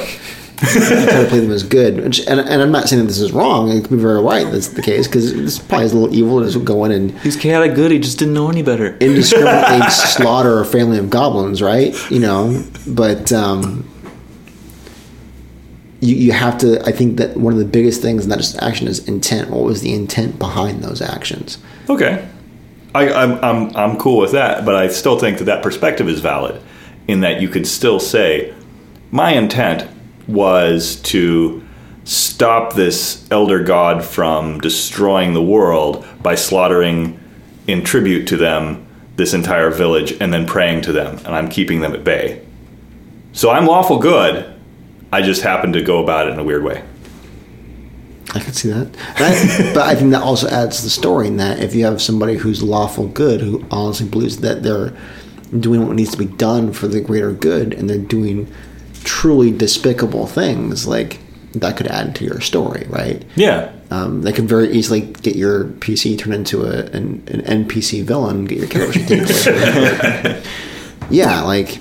you 0.63 0.69
try 0.81 1.23
to 1.23 1.27
play 1.29 1.41
them 1.41 1.51
as 1.51 1.63
good. 1.65 2.05
Which, 2.05 2.21
and, 2.27 2.39
and 2.39 2.63
I'm 2.63 2.71
not 2.71 2.89
saying 2.89 3.03
that 3.03 3.09
this 3.09 3.19
is 3.21 3.33
wrong. 3.33 3.69
It 3.71 3.81
could 3.83 3.91
be 3.91 3.97
very 3.97 4.21
right 4.21 4.49
that's 4.51 4.69
the 4.69 4.83
case 4.83 5.07
because 5.09 5.33
this 5.35 5.59
probably 5.59 5.87
is 5.87 5.93
a 5.93 5.97
little 5.99 6.15
evil 6.15 6.41
to 6.41 6.51
just 6.51 6.65
go 6.65 6.85
in 6.85 6.93
and 6.93 7.11
He's 7.21 7.37
chaotic 7.37 7.75
good. 7.75 7.91
He 7.91 7.99
just 7.99 8.19
didn't 8.19 8.35
know 8.35 8.49
any 8.49 8.63
better. 8.63 8.97
indiscriminately 8.99 9.89
slaughter 9.91 10.61
a 10.61 10.65
family 10.65 10.99
of 10.99 11.11
goblins, 11.11 11.61
right? 11.63 11.95
You 12.11 12.21
know, 12.21 12.65
but 12.87 13.33
um, 13.33 13.89
you 16.01 16.15
you 16.17 16.33
have 16.33 16.59
to. 16.59 16.81
I 16.87 16.93
think 16.93 17.17
that 17.19 17.37
one 17.37 17.53
of 17.53 17.59
the 17.59 17.65
biggest 17.65 18.03
things, 18.03 18.27
not 18.27 18.39
just 18.39 18.61
action, 18.63 18.87
is 18.89 19.07
intent. 19.09 19.51
What 19.51 19.63
was 19.65 19.81
the 19.83 19.93
intent 19.95 20.39
behind 20.39 20.83
those 20.83 21.01
actions? 21.01 21.59
Okay. 21.89 22.27
I, 22.95 23.13
I'm, 23.13 23.45
I'm, 23.45 23.77
I'm 23.77 23.97
cool 23.97 24.19
with 24.19 24.33
that, 24.33 24.65
but 24.65 24.75
I 24.75 24.89
still 24.89 25.19
think 25.19 25.39
that 25.39 25.45
that 25.45 25.63
perspective 25.63 26.09
is 26.09 26.21
valid 26.21 26.61
in 27.09 27.21
that 27.21 27.41
you 27.41 27.49
could 27.49 27.67
still 27.67 27.99
say, 27.99 28.55
my 29.11 29.33
intent 29.33 29.89
was 30.27 30.97
to 31.03 31.63
stop 32.05 32.75
this 32.75 33.27
elder 33.31 33.63
god 33.63 34.05
from 34.05 34.61
destroying 34.61 35.35
the 35.35 35.43
world 35.43 36.07
by 36.23 36.35
slaughtering 36.35 37.19
in 37.67 37.85
tribute 37.85 38.27
to 38.27 38.37
them 38.37 38.87
this 39.17 39.35
entire 39.35 39.71
village 39.71 40.13
and 40.21 40.33
then 40.33 40.47
praying 40.47 40.83
to 40.83 40.93
them, 40.93 41.17
and 41.19 41.29
I'm 41.29 41.49
keeping 41.49 41.81
them 41.81 41.93
at 41.93 42.05
bay. 42.05 42.45
So 43.33 43.51
I'm 43.51 43.67
lawful 43.67 43.99
good. 43.99 44.53
I 45.13 45.23
just 45.23 45.43
happen 45.43 45.73
to 45.75 45.83
go 45.83 46.03
about 46.03 46.29
it 46.29 46.33
in 46.33 46.39
a 46.39 46.45
weird 46.45 46.65
way. 46.65 46.83
I 48.35 48.41
can 48.41 48.53
see 48.55 48.71
that, 48.71 48.89
I- 49.17 49.73
but 49.75 49.83
I 49.87 49.95
think 49.95 50.11
that 50.13 50.23
also 50.23 50.49
adds 50.49 50.79
to 50.79 50.85
the 50.85 50.91
story 50.91 51.27
in 51.29 51.37
that 51.37 51.61
if 51.61 51.75
you 51.75 51.85
have 51.85 52.01
somebody 52.01 52.37
who's 52.37 52.63
lawful 52.63 53.09
good, 53.09 53.41
who 53.41 53.65
honestly 53.71 54.09
believes 54.09 54.39
that 54.39 54.63
they're 54.63 54.93
doing 55.59 55.87
what 55.87 55.97
needs 55.97 56.13
to 56.13 56.19
be 56.19 56.25
done 56.27 56.73
for 56.73 56.89
the 56.89 57.01
greater 57.01 57.33
good, 57.33 57.75
and 57.75 57.91
they're 57.91 57.99
doing 57.99 58.51
truly 59.05 59.51
despicable 59.51 60.27
things, 60.27 60.87
like 60.87 61.19
that 61.55 61.77
could 61.77 61.87
add 61.89 62.15
to 62.15 62.25
your 62.25 62.41
story, 62.41 62.87
right? 62.89 63.23
Yeah. 63.37 63.71
Um, 63.91 64.23
they 64.23 64.33
could 64.33 64.49
very 64.49 64.73
easily 64.73 65.03
get 65.03 65.37
your 65.37 65.65
PC 65.65 66.19
turned 66.19 66.35
into 66.35 66.63
a, 66.65 66.85
an, 66.97 67.23
an 67.27 67.67
NPC 67.67 68.03
villain, 68.05 68.47
get 68.47 68.59
your 68.59 68.69
character 68.69 69.01
yeah, 71.11 71.43
like 71.43 71.79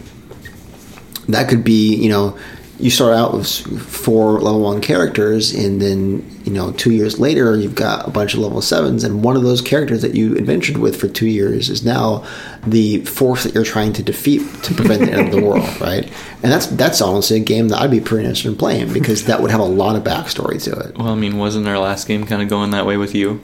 that 1.29 1.47
could 1.47 1.63
be. 1.63 1.95
You 1.95 2.09
know, 2.09 2.37
you 2.81 2.89
start 2.89 3.13
out 3.13 3.33
with 3.33 3.47
four 3.81 4.39
level 4.41 4.61
one 4.61 4.81
characters, 4.81 5.53
and 5.53 5.81
then 5.81 6.25
you 6.43 6.51
know 6.51 6.71
two 6.73 6.91
years 6.91 7.19
later 7.19 7.55
you've 7.55 7.75
got 7.75 8.07
a 8.07 8.11
bunch 8.11 8.33
of 8.33 8.39
level 8.39 8.61
sevens, 8.61 9.03
and 9.03 9.23
one 9.23 9.35
of 9.35 9.43
those 9.43 9.61
characters 9.61 10.01
that 10.01 10.15
you 10.15 10.35
adventured 10.37 10.77
with 10.77 10.99
for 10.99 11.07
two 11.07 11.27
years 11.27 11.69
is 11.69 11.85
now 11.85 12.25
the 12.65 13.03
force 13.05 13.43
that 13.43 13.53
you're 13.53 13.63
trying 13.63 13.93
to 13.93 14.03
defeat 14.03 14.41
to 14.63 14.73
prevent 14.73 15.01
the 15.01 15.11
end 15.11 15.27
of 15.27 15.31
the 15.39 15.45
world, 15.45 15.63
right? 15.81 16.05
And 16.43 16.51
that's 16.51 16.67
that's 16.67 17.01
honestly 17.01 17.37
a 17.37 17.39
game 17.41 17.67
that 17.69 17.79
I'd 17.81 17.91
be 17.91 17.99
pretty 18.01 18.25
interested 18.25 18.49
in 18.49 18.57
playing 18.57 18.91
because 18.93 19.25
that 19.25 19.41
would 19.41 19.51
have 19.51 19.59
a 19.61 19.63
lot 19.65 19.95
of 19.95 20.03
backstory 20.03 20.61
to 20.63 20.71
it. 20.79 20.97
Well, 20.97 21.09
I 21.09 21.15
mean, 21.15 21.37
wasn't 21.37 21.67
our 21.67 21.77
last 21.79 22.07
game 22.07 22.25
kind 22.25 22.41
of 22.41 22.49
going 22.49 22.71
that 22.71 22.85
way 22.85 22.97
with 22.97 23.13
you? 23.15 23.39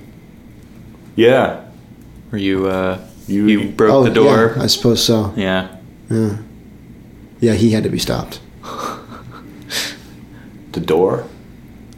Yeah. 1.16 1.64
Where 2.30 2.42
you 2.42 2.68
uh, 2.68 3.00
You- 3.28 3.48
you, 3.48 3.70
broke 3.70 4.06
the 4.06 4.14
door? 4.14 4.54
Oh, 4.54 4.56
Yeah, 4.58 4.64
I 4.64 4.68
suppose 4.68 5.04
so. 5.04 5.34
Yeah. 5.36 5.76
Yeah. 6.10 6.38
Yeah, 7.40 7.54
he 7.54 7.72
had 7.72 7.84
to 7.84 7.90
be 7.90 8.00
stopped. 8.00 8.40
The 10.80 10.86
door? 10.86 11.26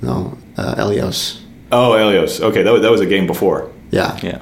No, 0.02 0.38
uh, 0.56 0.76
Elios. 0.76 1.42
Oh, 1.70 1.92
Elios. 1.92 2.40
Okay, 2.40 2.64
that 2.64 2.72
was, 2.72 2.82
that 2.82 2.92
was 2.92 3.02
a 3.02 3.06
game 3.06 3.28
before. 3.28 3.70
Yeah. 3.92 4.18
Yeah. 4.24 4.42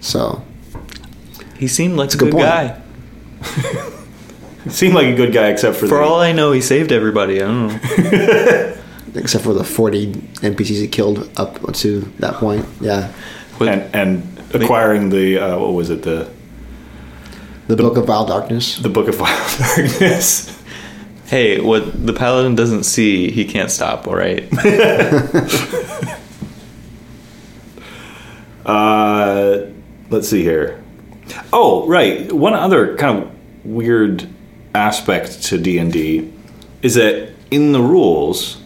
So 0.00 0.42
He 1.58 1.66
seemed 1.66 1.96
like 1.96 2.12
a 2.12 2.16
a 2.16 2.18
good 2.18 2.32
good, 2.32 2.40
guy. 2.42 2.80
He 4.64 4.70
seemed 4.80 4.94
like 4.94 5.06
a 5.06 5.14
good 5.14 5.32
guy, 5.32 5.48
except 5.48 5.76
for, 5.76 5.86
For 5.88 5.98
the, 5.98 6.04
all 6.04 6.20
I 6.20 6.32
know, 6.32 6.52
he 6.52 6.60
saved 6.60 6.92
everybody. 6.92 7.40
I 7.42 7.46
don't 7.46 7.68
know. 7.68 8.76
except 9.14 9.44
for 9.44 9.54
the 9.54 9.64
forty 9.64 10.12
NPCs 10.42 10.80
he 10.80 10.88
killed 10.88 11.30
up 11.38 11.72
to 11.76 12.00
that 12.18 12.34
point. 12.34 12.66
Yeah. 12.82 13.12
And 13.60 13.94
and 13.94 14.22
acquiring 14.54 15.08
the 15.10 15.38
uh, 15.38 15.58
what 15.58 15.72
was 15.72 15.88
it 15.90 16.02
the 16.02 16.28
The 17.68 17.76
Book 17.76 17.96
of 17.96 18.06
Vile 18.06 18.26
Darkness. 18.26 18.76
the 18.76 18.88
Book 18.90 19.08
of 19.08 19.18
Wild 19.20 19.58
Darkness. 19.58 20.59
Hey, 21.30 21.60
what 21.60 22.04
the 22.04 22.12
paladin 22.12 22.56
doesn't 22.56 22.82
see, 22.82 23.30
he 23.30 23.44
can't 23.44 23.70
stop. 23.70 24.06
All 24.06 24.16
right. 24.16 24.48
Uh, 28.64 29.66
let's 30.10 30.28
see 30.28 30.42
here. 30.42 30.80
Oh, 31.52 31.88
right. 31.88 32.30
One 32.30 32.52
other 32.54 32.94
kind 32.96 33.18
of 33.18 33.30
weird 33.64 34.28
aspect 34.74 35.42
to 35.44 35.58
D 35.58 35.78
and 35.78 35.92
D 35.92 36.32
is 36.82 36.94
that 36.94 37.32
in 37.50 37.72
the 37.72 37.80
rules 37.80 38.62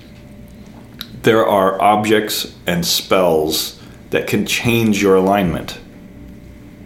there 1.23 1.47
are 1.47 1.81
objects 1.81 2.55
and 2.67 2.85
spells 2.85 3.81
that 4.11 4.27
can 4.27 4.45
change 4.45 5.01
your 5.01 5.15
alignment. 5.15 5.79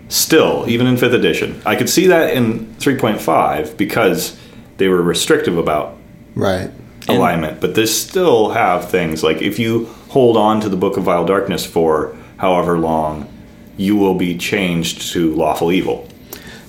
Still, 0.09 0.65
even 0.69 0.87
in 0.87 0.97
fifth 0.97 1.15
edition, 1.15 1.61
I 1.67 1.77
could 1.77 1.91
see 1.91 2.07
that 2.07 2.35
in 2.35 2.73
three 2.75 2.97
point 2.97 3.21
five 3.21 3.77
because 3.77 4.38
they 4.79 4.89
were 4.89 5.03
restrictive 5.03 5.59
about 5.59 5.97
Right. 6.35 6.71
alignment, 7.09 7.61
but 7.61 7.75
they 7.75 7.87
still 7.87 8.51
have 8.51 8.91
things 8.91 9.23
like 9.23 9.43
if 9.43 9.59
you 9.59 9.87
hold 10.09 10.37
on 10.37 10.61
to 10.61 10.69
the 10.69 10.77
Book 10.77 10.97
of 10.97 11.05
Vile 11.05 11.27
Darkness 11.27 11.67
for 11.67 12.17
however 12.39 12.79
long, 12.79 13.29
you 13.77 13.97
will 13.97 14.15
be 14.15 14.37
changed 14.37 15.13
to 15.13 15.35
lawful 15.35 15.71
evil. 15.71 16.09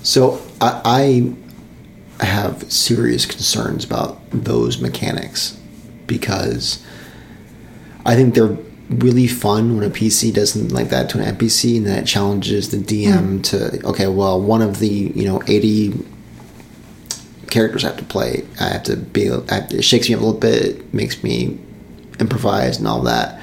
So 0.04 0.42
I, 0.62 1.34
I 2.20 2.26
have 2.26 2.72
serious 2.72 3.26
concerns 3.26 3.84
about 3.84 4.20
those 4.32 4.80
mechanics 4.80 5.60
because 6.08 6.84
I 8.06 8.16
think 8.16 8.34
they're 8.34 8.58
really 8.90 9.28
fun 9.28 9.76
when 9.76 9.86
a 9.86 9.94
PC 9.94 10.34
does 10.34 10.54
something 10.54 10.74
like 10.74 10.90
that 10.90 11.10
to 11.10 11.20
an 11.20 11.36
NPC 11.36 11.78
and 11.78 11.86
then 11.86 12.04
it 12.04 12.08
challenges 12.08 12.72
the 12.72 12.78
DM 12.78 13.40
mm. 13.40 13.44
to 13.44 13.88
okay, 13.88 14.08
well, 14.08 14.42
one 14.42 14.62
of 14.62 14.80
the 14.80 14.88
you 14.88 15.26
know 15.26 15.44
eighty 15.48 15.94
characters 17.50 17.84
I 17.84 17.90
have 17.90 17.98
to 17.98 18.06
play, 18.06 18.46
I 18.60 18.70
have 18.70 18.84
to 18.84 18.96
be, 18.96 19.26
have 19.26 19.70
to, 19.70 19.78
it 19.78 19.84
shakes 19.84 20.10
me 20.10 20.16
up 20.16 20.22
a 20.22 20.26
little 20.26 20.40
bit, 20.40 20.94
makes 20.94 21.24
me 21.24 21.60
improvise 22.20 22.78
and 22.78 22.88
all 22.88 23.02
that. 23.04 23.40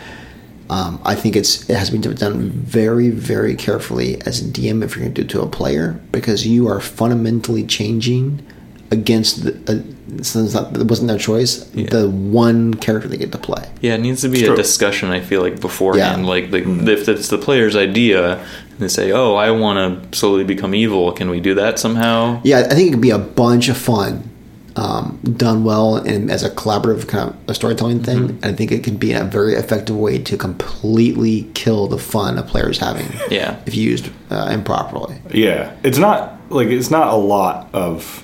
Um, 0.68 1.00
I 1.04 1.14
think 1.14 1.36
it's 1.36 1.68
it 1.70 1.76
has 1.76 1.90
been 1.90 2.00
done 2.00 2.50
very 2.50 3.10
very 3.10 3.54
carefully 3.54 4.20
as 4.22 4.40
a 4.40 4.44
DM 4.44 4.82
if 4.82 4.96
you're 4.96 5.04
going 5.04 5.14
to 5.14 5.22
do 5.22 5.24
it 5.24 5.30
to 5.30 5.42
a 5.42 5.46
player 5.46 6.00
because 6.10 6.44
you 6.44 6.66
are 6.66 6.80
fundamentally 6.80 7.64
changing 7.64 8.44
against 8.90 9.44
the. 9.44 9.52
Uh, 9.72 10.22
so 10.22 10.44
it's 10.44 10.54
not, 10.54 10.74
it 10.76 10.86
wasn't 10.86 11.08
their 11.08 11.18
choice. 11.18 11.68
Yeah. 11.74 11.88
The 11.90 12.08
one 12.08 12.74
character 12.74 13.08
they 13.08 13.16
get 13.16 13.32
to 13.32 13.38
play. 13.38 13.68
Yeah, 13.80 13.94
it 13.94 14.00
needs 14.00 14.20
to 14.22 14.28
be 14.28 14.38
It's 14.38 14.44
a 14.44 14.46
true. 14.46 14.56
discussion. 14.56 15.10
I 15.10 15.20
feel 15.20 15.42
like 15.42 15.60
beforehand, 15.60 16.22
Yeah. 16.22 16.28
like 16.28 16.50
the, 16.52 16.58
if 16.92 17.08
it's 17.08 17.28
the 17.28 17.38
player's 17.38 17.74
idea, 17.76 18.38
and 18.38 18.78
they 18.78 18.88
say, 18.88 19.10
"Oh, 19.12 19.34
I 19.34 19.50
want 19.50 19.76
to 20.12 20.16
slowly 20.18 20.44
become 20.44 20.74
evil. 20.74 21.10
Can 21.12 21.28
we 21.28 21.40
do 21.40 21.54
that 21.56 21.78
somehow?" 21.78 22.40
Yeah, 22.44 22.60
I 22.70 22.74
think 22.74 22.88
it 22.88 22.90
could 22.92 23.00
be 23.00 23.10
a 23.10 23.18
bunch 23.18 23.68
of 23.68 23.76
fun, 23.76 24.30
um, 24.76 25.18
done 25.36 25.64
well 25.64 25.96
and 25.96 26.30
as 26.30 26.44
a 26.44 26.50
collaborative 26.50 27.08
kind 27.08 27.30
of 27.30 27.36
a 27.48 27.54
storytelling 27.54 28.02
thing. 28.04 28.28
Mm-hmm. 28.28 28.44
I 28.44 28.52
think 28.52 28.70
it 28.72 28.84
can 28.84 28.96
be 28.96 29.12
a 29.12 29.24
very 29.24 29.54
effective 29.54 29.96
way 29.96 30.18
to 30.18 30.36
completely 30.36 31.50
kill 31.54 31.88
the 31.88 31.98
fun 31.98 32.38
a 32.38 32.42
player's 32.42 32.78
having. 32.78 33.08
Yeah. 33.30 33.56
if 33.66 33.74
used 33.74 34.10
uh, 34.30 34.50
improperly. 34.52 35.20
Yeah, 35.32 35.74
it's 35.82 35.98
not 35.98 36.38
like 36.50 36.68
it's 36.68 36.90
not 36.90 37.08
a 37.12 37.16
lot 37.16 37.68
of. 37.72 38.22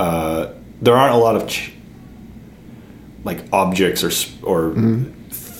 Uh, 0.00 0.52
there 0.82 0.96
aren't 0.96 1.14
a 1.14 1.18
lot 1.18 1.36
of 1.36 1.46
ch- 1.46 1.72
like 3.24 3.40
objects 3.52 4.02
or 4.02 4.10
or 4.42 4.74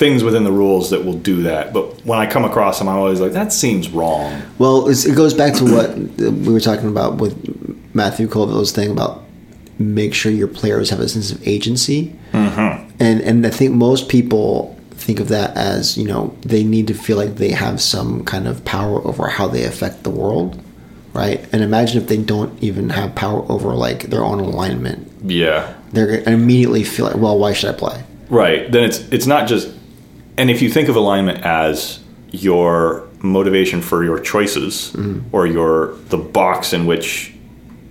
things 0.01 0.25
within 0.25 0.45
the 0.45 0.53
rules 0.53 0.89
that 0.91 1.05
will 1.05 1.19
do 1.33 1.43
that. 1.43 1.75
But 1.75 1.85
when 2.07 2.19
I 2.19 2.27
come 2.27 2.45
across 2.47 2.79
them, 2.79 2.89
I'm 2.89 2.97
always 2.97 3.21
like, 3.21 3.33
that 3.33 3.53
seems 3.53 3.91
wrong. 3.91 4.41
Well, 4.59 4.89
it's, 4.89 5.05
it 5.05 5.15
goes 5.15 5.35
back 5.35 5.53
to 5.57 5.65
what 5.65 5.95
we 6.19 6.53
were 6.55 6.61
talking 6.61 6.89
about 6.89 7.19
with 7.19 7.35
Matthew 7.95 8.27
Colville's 8.27 8.73
thing 8.73 8.91
about 8.91 9.23
make 9.79 10.15
sure 10.15 10.33
your 10.33 10.49
players 10.49 10.89
have 10.91 11.01
a 11.01 11.09
sense 11.09 11.31
of 11.31 11.47
agency. 11.47 12.17
And 12.33 13.21
and 13.29 13.47
I 13.47 13.51
think 13.51 13.75
most 13.75 14.09
people 14.09 14.75
think 14.93 15.21
of 15.21 15.29
that 15.29 15.57
as 15.57 15.97
you 15.97 16.07
know 16.07 16.35
they 16.43 16.63
need 16.65 16.87
to 16.87 16.95
feel 16.95 17.17
like 17.17 17.37
they 17.37 17.51
have 17.53 17.81
some 17.81 18.23
kind 18.25 18.47
of 18.47 18.63
power 18.65 18.97
over 19.07 19.29
how 19.29 19.49
they 19.49 19.65
affect 19.65 20.03
the 20.03 20.11
world, 20.11 20.51
right? 21.13 21.47
And 21.53 21.63
imagine 21.63 22.01
if 22.01 22.09
they 22.09 22.17
don't 22.17 22.63
even 22.63 22.91
have 22.91 23.15
power 23.15 23.45
over 23.51 23.75
like 23.75 24.05
their 24.05 24.25
own 24.25 24.41
alignment. 24.41 25.11
Yeah. 25.25 25.75
They're 25.93 26.23
gonna 26.23 26.37
immediately 26.37 26.85
feel 26.85 27.07
like, 27.07 27.17
well, 27.17 27.39
why 27.39 27.53
should 27.53 27.75
I 27.75 27.79
play? 27.79 28.05
Right. 28.29 28.71
Then 28.71 28.85
it's 28.85 29.01
it's 29.11 29.27
not 29.27 29.49
just 29.49 29.75
and 30.37 30.51
if 30.51 30.63
you 30.63 30.71
think 30.71 30.89
of 30.89 30.97
alignment 30.97 31.45
as 31.45 32.01
your 32.31 33.09
motivation 33.19 33.83
for 33.83 34.05
your 34.05 34.19
choices 34.19 34.93
mm-hmm. 34.93 35.35
or 35.35 35.47
your 35.47 35.95
the 36.09 36.17
box 36.17 36.73
in 36.73 36.87
which 36.87 37.35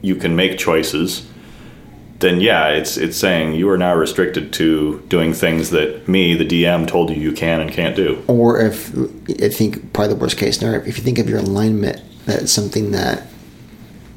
you 0.02 0.16
can 0.16 0.36
make 0.36 0.58
choices, 0.58 1.28
then 2.20 2.42
yeah, 2.42 2.70
it's 2.70 2.98
it's 2.98 3.18
saying 3.18 3.54
you 3.54 3.70
are 3.70 3.78
now 3.78 3.94
restricted 3.96 4.52
to 4.54 5.00
doing 5.10 5.34
things 5.34 5.70
that 5.72 6.08
me, 6.08 6.36
the 6.36 6.46
DM, 6.46 6.88
told 6.88 7.10
you 7.10 7.16
you 7.16 7.32
can 7.32 7.62
and 7.62 7.72
can't 7.72 7.96
do. 7.96 8.24
Or 8.28 8.60
if 8.60 8.90
I 9.42 9.50
think 9.50 9.94
probably 9.94 10.14
the 10.14 10.20
worst 10.20 10.38
case 10.38 10.58
scenario, 10.58 10.84
if 10.86 10.98
you 10.98 11.04
think 11.04 11.20
of 11.20 11.30
your 11.30 11.40
alignment, 11.40 12.02
that's 12.30 12.52
something 12.52 12.92
that 12.92 13.28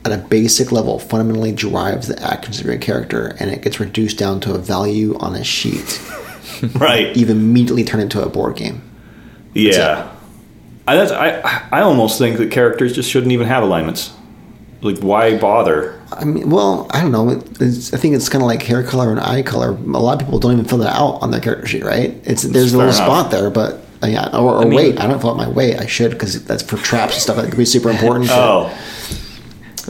at 0.04 0.12
a 0.12 0.18
basic 0.18 0.72
level 0.72 0.98
fundamentally 0.98 1.52
drives 1.52 2.08
the 2.08 2.20
actions 2.22 2.60
of 2.60 2.66
your 2.66 2.78
character 2.78 3.36
and 3.38 3.50
it 3.50 3.62
gets 3.62 3.78
reduced 3.78 4.18
down 4.18 4.40
to 4.40 4.54
a 4.54 4.58
value 4.58 5.16
on 5.18 5.34
a 5.34 5.44
sheet. 5.44 6.00
Right. 6.76 7.16
You've 7.16 7.30
immediately 7.30 7.82
turned 7.82 8.04
into 8.04 8.22
a 8.22 8.28
board 8.28 8.54
game. 8.54 8.82
Yeah. 9.52 10.12
I, 10.86 10.94
that's, 10.96 11.10
I 11.10 11.40
I 11.72 11.80
almost 11.80 12.18
think 12.18 12.36
that 12.38 12.52
characters 12.52 12.94
just 12.94 13.10
shouldn't 13.10 13.32
even 13.32 13.48
have 13.48 13.64
alignments. 13.64 14.12
Like 14.80 14.98
why 14.98 15.38
bother? 15.38 16.00
I 16.12 16.24
mean, 16.24 16.50
well, 16.50 16.86
I 16.90 17.00
don't 17.00 17.10
know. 17.10 17.30
It's, 17.60 17.92
I 17.92 17.96
think 17.96 18.14
it's 18.14 18.28
kind 18.28 18.42
of 18.42 18.46
like 18.46 18.62
hair 18.62 18.84
color 18.84 19.10
and 19.10 19.18
eye 19.18 19.42
color. 19.42 19.70
A 19.70 19.72
lot 19.74 20.20
of 20.20 20.26
people 20.26 20.38
don't 20.38 20.52
even 20.52 20.64
fill 20.64 20.78
that 20.78 20.94
out 20.94 21.22
on 21.22 21.30
their 21.30 21.40
character 21.40 21.66
sheet, 21.66 21.84
right? 21.84 22.14
It's 22.24 22.42
there's 22.42 22.74
a 22.74 22.76
little 22.76 22.92
enough. 22.92 23.04
spot 23.04 23.30
there, 23.30 23.50
but 23.50 23.80
yeah, 24.08 24.28
or, 24.36 24.56
or 24.56 24.64
mean- 24.64 24.74
weight. 24.74 25.00
I 25.00 25.06
don't 25.06 25.20
fill 25.20 25.30
out 25.30 25.36
my 25.36 25.48
weight. 25.48 25.78
I 25.78 25.86
should 25.86 26.10
because 26.12 26.44
that's 26.44 26.62
for 26.62 26.76
traps 26.78 27.14
and 27.14 27.22
stuff. 27.22 27.36
That 27.36 27.48
could 27.48 27.58
be 27.58 27.64
super 27.64 27.90
important. 27.90 28.28
but- 28.28 28.38
Oh. 28.38 28.78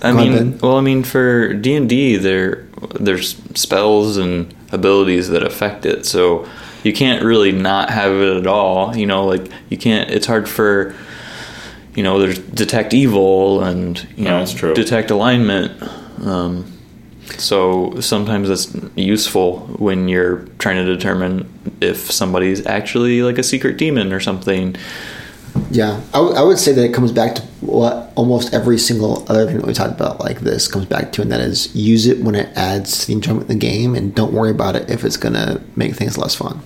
I 0.03 0.11
Go 0.13 0.17
mean, 0.17 0.33
Ben. 0.33 0.59
well, 0.63 0.77
I 0.79 0.81
mean, 0.81 1.03
for 1.05 1.53
D 1.53 1.75
and 1.75 1.89
D, 1.89 2.17
there 2.17 2.67
there's 2.99 3.37
spells 3.55 4.17
and 4.17 4.53
abilities 4.73 5.29
that 5.29 5.43
affect 5.43 5.85
it, 5.87 6.07
so 6.07 6.47
you 6.83 6.93
can't 6.95 7.23
really 7.23 7.53
not 7.53 7.91
have 7.91 8.13
it 8.13 8.37
at 8.39 8.47
all. 8.47 8.97
You 8.97 9.07
know, 9.07 9.27
like 9.27 9.49
you 9.69 9.77
can't. 9.77 10.11
It's 10.11 10.27
hard 10.27 10.49
for 10.49 10.95
you 11.95 12.03
know, 12.03 12.19
there's 12.19 12.39
detect 12.39 12.95
evil 12.95 13.63
and 13.63 13.99
you 14.17 14.25
Yeah, 14.25 14.31
know, 14.31 14.39
that's 14.39 14.55
true. 14.55 14.73
detect 14.73 15.11
alignment. 15.11 15.73
Um, 16.25 16.72
so 17.41 17.99
sometimes 18.01 18.49
that's 18.49 18.75
useful 18.97 19.61
when 19.79 20.09
you're 20.09 20.45
trying 20.59 20.77
to 20.77 20.85
determine 20.85 21.49
if 21.81 22.11
somebody's 22.11 22.65
actually 22.67 23.23
like 23.23 23.39
a 23.39 23.43
secret 23.43 23.77
demon 23.77 24.13
or 24.13 24.21
something. 24.21 24.77
Yeah, 25.71 26.01
I, 26.15 26.19
w- 26.19 26.35
I 26.35 26.43
would 26.43 26.59
say 26.59 26.73
that 26.73 26.85
it 26.85 26.95
comes 26.95 27.13
back 27.13 27.35
to 27.35 27.43
what 27.61 28.13
almost 28.15 28.55
every 28.55 28.79
single 28.79 29.25
other 29.31 29.47
thing 29.47 29.59
that 29.59 29.67
we 29.67 29.75
talked 29.75 29.93
about 29.93 30.21
like 30.21 30.41
this 30.41 30.67
comes 30.67 30.87
back 30.87 31.13
to, 31.13 31.23
and 31.23 31.31
that 31.31 31.41
is 31.41 31.75
use 31.75 32.07
it 32.07 32.21
when 32.21 32.35
it 32.35 32.57
adds 32.57 33.01
to 33.01 33.07
the 33.09 33.13
enjoyment 33.13 33.43
of 33.43 33.49
the 33.49 33.55
game, 33.55 33.95
and 33.95 34.15
don't 34.15 34.33
worry 34.33 34.51
about 34.51 34.77
it 34.77 34.89
if 34.91 35.05
it's 35.05 35.17
going 35.17 35.35
to 35.35 35.61
make 35.77 35.95
things 35.95 36.17
less 36.17 36.35
fun. 36.35 36.61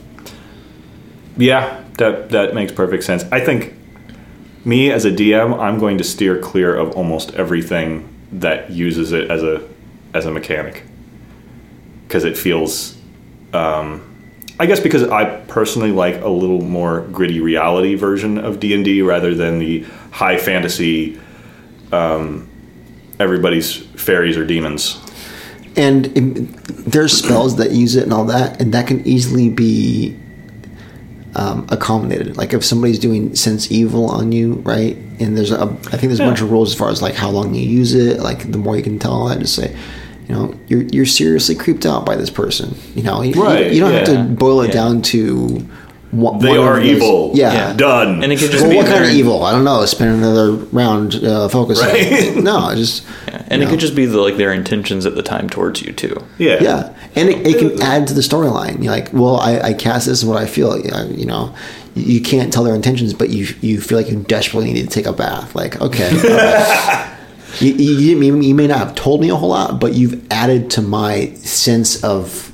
Yeah, 1.37 1.83
that 1.99 2.31
that 2.31 2.55
makes 2.55 2.73
perfect 2.73 3.05
sense. 3.05 3.25
I 3.33 3.41
think 3.41 3.75
me 4.65 4.91
as 4.91 5.05
a 5.05 5.11
DM, 5.11 5.59
I'm 5.59 5.79
going 5.79 5.99
to 5.99 6.05
steer 6.05 6.39
clear 6.41 6.75
of 6.75 6.93
almost 6.97 7.35
everything 7.35 8.09
that 8.33 8.71
uses 8.71 9.13
it 9.13 9.31
as 9.31 9.43
a 9.43 9.67
as 10.17 10.27
a 10.27 10.31
mechanic 10.31 10.83
because 12.07 12.25
it 12.25 12.37
feels. 12.37 12.97
Um, 13.53 14.13
I 14.59 14.65
guess 14.65 14.81
because 14.81 15.03
I 15.05 15.41
personally 15.43 15.93
like 15.93 16.21
a 16.23 16.29
little 16.29 16.63
more 16.63 17.03
gritty 17.13 17.41
reality 17.41 17.95
version 17.95 18.39
of 18.39 18.59
D 18.59 18.75
and 18.75 18.85
D 18.85 19.03
rather 19.03 19.35
than 19.35 19.59
the 19.59 19.85
high 20.11 20.39
fantasy. 20.39 21.21
Um, 21.93 22.49
everybody's 23.19 23.77
fairies 23.77 24.37
or 24.37 24.45
demons. 24.45 25.01
And 25.77 26.07
it, 26.17 26.23
there's 26.91 27.13
spells 27.13 27.57
that 27.57 27.73
use 27.73 27.97
it 27.97 28.05
and 28.05 28.13
all 28.13 28.25
that, 28.27 28.61
and 28.61 28.73
that 28.73 28.87
can 28.87 29.07
easily 29.07 29.51
be 29.51 30.17
um, 31.35 31.67
accommodated. 31.71 32.37
Like 32.37 32.55
if 32.55 32.65
somebody's 32.65 32.99
doing 32.99 33.35
sense 33.37 33.71
evil 33.71 34.07
on 34.07 34.33
you, 34.33 34.55
right? 34.55 34.97
And 35.21 35.37
there's 35.37 35.53
a, 35.53 35.63
I 35.63 35.97
think 35.97 36.03
there's 36.03 36.21
a 36.21 36.25
bunch 36.25 36.41
of 36.41 36.51
rules 36.51 36.73
as 36.73 36.79
far 36.79 36.89
as 36.89 37.03
like 37.03 37.15
how 37.15 37.31
long 37.31 37.55
you 37.55 37.63
use 37.63 37.95
it. 37.95 38.21
Like 38.21 38.51
the 38.51 38.59
more 38.59 38.77
you 38.77 38.83
can 38.83 38.99
tell 38.99 39.13
all 39.13 39.29
that, 39.29 39.39
just 39.39 39.55
say, 39.55 39.77
you 40.29 40.35
know, 40.35 40.55
you're 40.69 40.83
you're 40.83 41.07
seriously 41.07 41.55
creeped 41.55 41.87
out 41.87 42.05
by 42.07 42.17
this 42.17 42.31
person. 42.31 42.75
You 42.95 43.03
know, 43.03 43.23
you, 43.23 43.35
you- 43.35 43.43
Right, 43.45 43.73
you, 43.73 43.81
don't 43.81 43.93
have 43.93 44.07
to 44.07 44.25
boil 44.25 44.61
it 44.63 44.69
yeah. 44.69 44.73
down 44.73 45.03
to. 45.03 45.67
What, 46.13 46.41
They 46.41 46.51
one 46.51 46.59
of 46.59 46.65
are 46.65 46.77
those- 46.79 46.87
evil. 46.89 47.33
Yeah. 47.35 47.53
Yeah. 47.53 47.73
Done. 47.77 48.23
And 48.23 48.33
it 48.33 48.39
could 48.39 48.51
just 48.53 48.63
Well, 48.63 48.71
be 48.71 48.77
what 48.77 48.87
kind 48.87 49.05
of 49.05 49.11
evil? 49.11 49.43
I 49.43 49.51
don't 49.53 49.65
know. 49.65 49.85
Spend 49.87 50.17
another 50.17 50.53
round 50.53 51.17
uh, 51.17 51.49
focusing. 51.49 51.87
Right. 51.89 52.37
No, 52.43 52.73
just 52.75 53.05
And 53.49 53.61
you 53.61 53.67
it 53.67 53.71
could 53.71 53.81
just 53.81 53.95
be 53.97 54.07
the, 54.07 54.19
like 54.21 54.37
their 54.37 54.53
intentions 54.53 55.05
at 55.05 55.15
the 55.17 55.23
time 55.23 55.51
towards 55.51 55.83
you 55.83 55.93
too. 55.93 56.17
yeah. 56.39 56.63
Yeah, 56.63 56.95
and 57.17 57.29
it, 57.29 57.45
it 57.47 57.59
can 57.59 57.83
add 57.83 58.07
to 58.07 58.15
the 58.15 58.21
storyline. 58.23 58.83
You're 58.83 58.93
like, 58.93 59.13
well, 59.13 59.37
I, 59.41 59.59
I 59.61 59.73
cast 59.75 60.07
this 60.07 60.19
is 60.21 60.25
what 60.25 60.41
I 60.41 60.47
feel. 60.47 60.79
You 60.79 60.91
know, 60.93 61.05
you 61.11 61.27
know, 61.27 61.55
you 61.97 62.21
can't 62.23 62.53
tell 62.53 62.63
their 62.65 62.77
intentions, 62.77 63.13
but 63.13 63.29
you 63.31 63.49
you 63.61 63.81
feel 63.81 63.99
like 63.99 64.09
you 64.09 64.23
desperately 64.23 64.73
need 64.73 64.83
to 64.89 64.89
take 64.89 65.07
a 65.07 65.13
bath. 65.13 65.55
Like, 65.57 65.81
okay, 65.83 66.09
all 66.11 66.37
right. 66.37 67.13
you, 67.61 67.73
you, 67.75 67.99
you, 67.99 68.17
may- 68.17 68.47
you 68.47 68.55
may 68.55 68.67
not 68.67 68.79
have 68.79 68.95
told 68.95 69.21
me 69.21 69.29
a 69.31 69.37
whole 69.37 69.51
lot, 69.51 69.81
but 69.81 69.95
you've 69.95 70.27
added 70.31 70.71
to 70.73 70.83
my 70.83 71.33
sense 71.35 72.03
of 72.05 72.53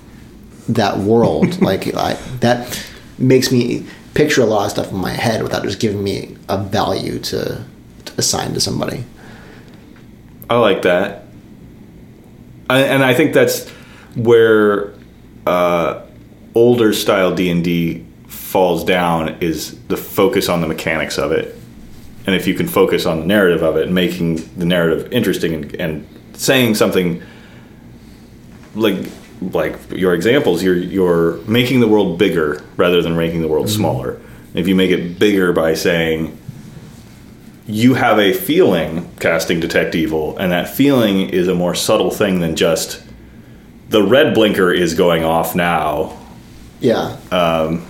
that 0.69 0.99
world. 0.99 1.61
like, 1.63 1.95
I, 1.95 2.15
that 2.41 2.87
makes 3.19 3.51
me 3.53 3.87
picture 4.15 4.43
a 4.43 4.47
lot 4.47 4.67
of 4.67 4.71
stuff 4.73 4.91
in 4.91 4.99
my 4.99 5.11
head 5.13 5.43
without 5.43 5.63
just 5.63 5.81
giving 5.81 6.03
me 6.03 6.37
a 6.49 6.59
value 6.63 7.19
to, 7.19 7.65
to 8.05 8.13
assign 8.19 8.53
to 8.55 8.61
somebody. 8.61 9.05
I 10.51 10.57
like 10.57 10.83
that, 10.83 11.25
I, 12.69 12.81
and 12.83 13.03
I 13.03 13.15
think 13.15 13.33
that's 13.33 13.69
where 14.15 14.93
uh, 15.47 16.03
older 16.55 16.93
style 16.93 17.35
D 17.35 17.49
and 17.51 17.65
D 17.65 18.05
falls 18.27 18.85
down 18.85 19.39
is 19.41 19.79
the 19.89 19.97
focus 19.97 20.51
on 20.51 20.61
the 20.61 20.67
mechanics 20.69 21.17
of 21.17 21.33
it, 21.33 21.57
and 22.27 22.35
if 22.35 22.47
you 22.47 22.55
can 22.55 22.69
focus 22.69 23.07
on 23.07 23.21
the 23.21 23.27
narrative 23.27 23.63
of 23.63 23.77
it 23.77 23.85
and 23.85 23.95
making 23.95 24.37
the 24.57 24.65
narrative 24.65 25.13
interesting 25.13 25.55
and, 25.55 25.75
and 25.77 26.07
saying 26.35 26.75
something 26.75 27.23
like 28.75 28.97
like 29.41 29.77
your 29.91 30.15
examples, 30.15 30.63
you're 30.63 30.77
you're 30.77 31.37
making 31.49 31.81
the 31.81 31.89
world 31.89 32.19
bigger 32.19 32.63
rather 32.77 33.03
than 33.03 33.17
making 33.17 33.43
the 33.43 33.49
world 33.49 33.69
smaller. 33.69 34.21
If 34.55 34.69
you 34.69 34.75
make 34.75 34.91
it 34.91 35.19
bigger 35.19 35.53
by 35.53 35.75
saying 35.75 36.39
you 37.67 37.95
have 37.95 38.19
a 38.19 38.33
feeling 38.33 39.11
casting 39.21 39.61
detect 39.61 39.95
evil 39.95 40.37
and 40.39 40.53
that 40.53 40.69
feeling 40.69 41.31
is 41.31 41.49
a 41.49 41.55
more 41.55 41.75
subtle 41.75 42.11
thing 42.11 42.41
than 42.41 42.57
just 42.57 43.03
the 43.89 44.03
red 44.03 44.35
blinker 44.35 44.73
is 44.73 44.95
going 44.95 45.23
off 45.23 45.55
now 45.55 46.19
Yeah. 46.81 47.17
Um, 47.31 47.87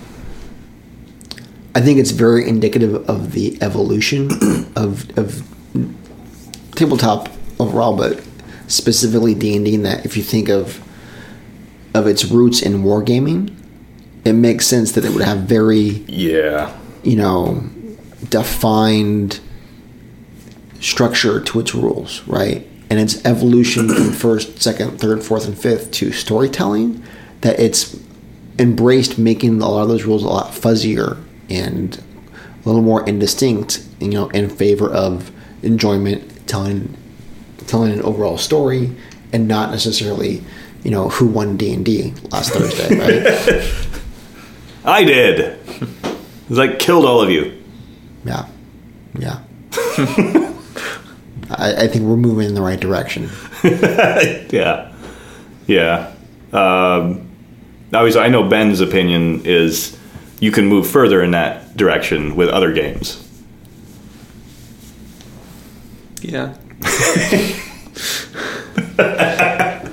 I 1.75 1.81
think 1.81 1.99
it's 1.99 2.11
very 2.11 2.47
indicative 2.47 3.09
of 3.09 3.33
the 3.33 3.57
evolution 3.63 4.31
of 4.77 5.19
of 5.19 5.43
tabletop 6.75 7.31
overall, 7.59 7.97
but 7.97 8.23
specifically 8.67 9.35
D 9.35 9.57
and 9.57 9.65
D. 9.65 9.75
In 9.75 9.83
that, 9.85 10.05
if 10.05 10.17
you 10.17 10.23
think 10.23 10.49
of 10.49 10.83
of 11.95 12.07
its 12.07 12.25
roots 12.25 12.61
in 12.61 12.83
wargaming, 12.83 13.55
it 14.25 14.35
makes 14.35 14.67
sense 14.67 14.93
that 14.93 15.05
it 15.05 15.13
would 15.13 15.23
have 15.23 15.41
very 15.41 16.05
yeah 16.09 16.77
you 17.03 17.17
know 17.17 17.65
defined 18.29 19.41
structure 20.81 21.41
to 21.41 21.61
its 21.61 21.75
rules, 21.75 22.23
right? 22.27 22.67
And 22.91 23.01
its 23.01 23.25
evolution 23.25 23.89
from 23.89 24.13
first, 24.13 24.61
second, 24.61 25.01
third, 25.01 25.23
fourth, 25.23 25.47
and 25.47 25.57
fifth 25.57 25.91
to 25.93 26.13
storytelling, 26.13 27.03
that 27.41 27.59
it's 27.59 27.99
embraced 28.59 29.19
making 29.19 29.63
a 29.63 29.69
lot 29.69 29.83
of 29.83 29.89
those 29.89 30.05
rules 30.05 30.23
a 30.23 30.29
lot 30.29 30.53
fuzzier 30.53 31.17
and 31.51 32.03
a 32.65 32.69
little 32.69 32.83
more 32.83 33.07
indistinct, 33.09 33.85
you 34.01 34.09
know, 34.09 34.29
in 34.31 34.49
favor 34.49 34.91
of 34.91 35.31
enjoyment, 35.63 36.47
telling 36.47 36.97
telling 37.67 37.93
an 37.93 38.03
overall 38.03 38.37
story, 38.39 38.91
and 39.33 39.47
not 39.49 39.71
necessarily, 39.71 40.43
you 40.83 40.91
know, 40.91 41.09
who 41.09 41.27
won 41.27 41.57
D 41.57 41.73
and 41.73 41.85
D 41.85 42.13
last 42.31 42.53
Thursday, 42.53 42.97
right? 42.99 43.89
i 44.85 45.05
did 45.05 45.39
it's 46.49 46.59
like 46.59 46.81
killed 46.81 47.05
all 47.05 47.21
of 47.23 47.31
you 47.31 47.53
Yeah, 48.25 48.47
yeah. 49.17 49.39
I, 51.51 51.85
I 51.85 51.87
think 51.89 52.05
we're 52.05 52.17
moving 52.17 52.49
in 52.49 52.55
the 52.55 52.63
right 52.63 52.81
direction. 52.81 53.31
yeah 53.63 54.93
yeah 55.69 56.13
um, 56.53 57.29
obviously 57.95 58.21
i 58.23 58.29
know 58.29 58.49
ben's 58.49 58.81
opinion 58.81 59.43
is 59.45 59.97
you 60.43 60.51
can 60.51 60.67
move 60.67 60.89
further 60.89 61.23
in 61.23 61.31
that 61.31 61.77
direction 61.77 62.35
with 62.35 62.49
other 62.49 62.73
games. 62.73 63.25
Yeah. 66.21 66.57
I 68.99 69.89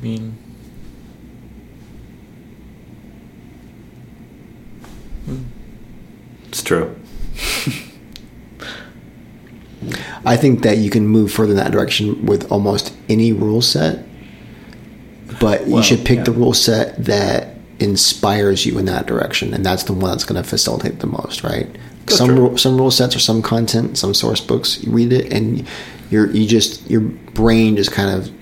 mean, 0.00 0.38
hmm. 5.24 5.42
it's 6.46 6.62
true. 6.62 6.94
I 10.24 10.36
think 10.36 10.62
that 10.62 10.78
you 10.78 10.90
can 10.90 11.08
move 11.08 11.32
further 11.32 11.50
in 11.50 11.56
that 11.56 11.72
direction 11.72 12.26
with 12.26 12.48
almost 12.52 12.94
any 13.08 13.32
rule 13.32 13.60
set, 13.60 14.06
but 15.40 15.66
well, 15.66 15.78
you 15.78 15.82
should 15.82 16.04
pick 16.06 16.18
yeah. 16.18 16.24
the 16.24 16.32
rule 16.32 16.54
set 16.54 17.04
that 17.04 17.55
inspires 17.78 18.64
you 18.64 18.78
in 18.78 18.86
that 18.86 19.06
direction, 19.06 19.52
and 19.52 19.64
that's 19.64 19.84
the 19.84 19.92
one 19.92 20.10
that's 20.10 20.24
going 20.24 20.42
to 20.42 20.48
facilitate 20.48 21.00
the 21.00 21.06
most, 21.06 21.42
right? 21.42 21.68
That's 22.06 22.18
some 22.18 22.36
true. 22.36 22.56
some 22.56 22.76
rule 22.76 22.90
sets 22.90 23.16
or 23.16 23.18
some 23.18 23.42
content, 23.42 23.98
some 23.98 24.14
source 24.14 24.40
books, 24.40 24.82
you 24.82 24.92
read 24.92 25.12
it, 25.12 25.32
and 25.32 25.66
you're 26.10 26.30
you 26.30 26.46
just 26.46 26.88
your 26.90 27.00
brain 27.00 27.76
just 27.76 27.92
kind 27.92 28.10
of 28.10 28.32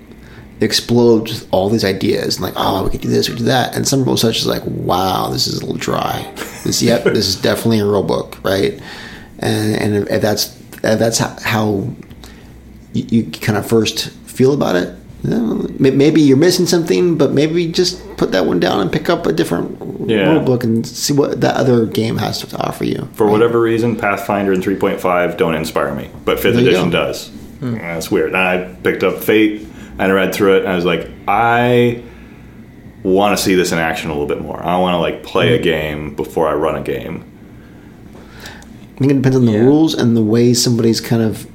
explodes 0.60 1.32
with 1.32 1.48
all 1.52 1.68
these 1.68 1.84
ideas 1.84 2.36
and 2.36 2.44
like, 2.44 2.54
oh, 2.56 2.84
we 2.84 2.90
could 2.90 3.00
do 3.00 3.08
this, 3.08 3.28
we 3.28 3.34
could 3.34 3.40
do 3.40 3.46
that, 3.46 3.74
and 3.74 3.86
some 3.86 4.04
rule 4.04 4.16
sets 4.16 4.38
is 4.38 4.46
like, 4.46 4.62
wow, 4.66 5.28
this 5.30 5.46
is 5.46 5.58
a 5.58 5.60
little 5.60 5.76
dry. 5.76 6.30
This, 6.64 6.82
yep, 6.82 7.04
this 7.04 7.26
is 7.26 7.36
definitely 7.36 7.80
a 7.80 7.86
rule 7.86 8.02
book, 8.02 8.42
right? 8.44 8.80
And 9.38 9.76
and 9.76 9.94
if, 9.96 10.10
if 10.10 10.22
that's 10.22 10.56
if 10.84 10.98
that's 10.98 11.18
how, 11.18 11.36
how 11.42 11.88
you, 12.92 13.04
you 13.24 13.30
kind 13.30 13.58
of 13.58 13.66
first 13.66 14.10
feel 14.10 14.52
about 14.52 14.76
it. 14.76 14.94
May- 15.24 15.90
Maybe 15.90 16.20
you're 16.20 16.36
missing 16.36 16.66
something, 16.66 17.16
but 17.16 17.32
maybe 17.32 17.66
just 17.66 18.16
put 18.16 18.32
that 18.32 18.46
one 18.46 18.60
down 18.60 18.80
and 18.80 18.92
pick 18.92 19.08
up 19.08 19.26
a 19.26 19.32
different 19.32 19.76
Yeah. 20.06 20.32
rule 20.32 20.40
book 20.40 20.64
and 20.64 20.86
see 20.86 21.12
what 21.12 21.40
that 21.40 21.56
other 21.56 21.86
game 21.86 22.18
has 22.18 22.40
to 22.40 22.56
offer 22.58 22.84
you. 22.84 23.08
For 23.14 23.26
whatever 23.26 23.60
reason, 23.60 23.96
Pathfinder 23.96 24.52
and 24.52 24.62
3.5 24.62 25.36
don't 25.36 25.54
inspire 25.54 25.94
me, 25.94 26.08
but 26.24 26.38
5th 26.38 26.58
edition 26.58 26.90
go. 26.90 27.06
does. 27.06 27.30
Hmm. 27.60 27.76
Yeah, 27.76 27.94
That's 27.94 28.10
weird. 28.10 28.28
And 28.28 28.36
I 28.36 28.68
picked 28.82 29.02
up 29.02 29.22
Fate 29.22 29.66
and 29.98 30.12
I 30.12 30.14
read 30.14 30.34
through 30.34 30.56
it 30.56 30.60
and 30.60 30.68
I 30.68 30.76
was 30.76 30.84
like, 30.84 31.08
I 31.26 32.02
want 33.02 33.36
to 33.36 33.42
see 33.42 33.54
this 33.54 33.72
in 33.72 33.78
action 33.78 34.10
a 34.10 34.12
little 34.12 34.28
bit 34.28 34.40
more. 34.40 34.62
I 34.62 34.78
want 34.78 34.94
to 34.94 34.98
like 34.98 35.22
play 35.22 35.54
a 35.54 35.58
hmm. 35.58 35.64
game 35.64 36.14
before 36.14 36.48
I 36.48 36.54
run 36.54 36.76
a 36.76 36.82
game. 36.82 37.24
I 38.94 38.98
think 38.98 39.10
it 39.10 39.14
depends 39.16 39.36
on 39.36 39.46
the 39.46 39.52
Yeah. 39.52 39.58
rules 39.60 39.94
and 39.94 40.16
the 40.16 40.22
way 40.22 40.54
somebody's 40.54 41.00
kind 41.00 41.22
of 41.22 41.46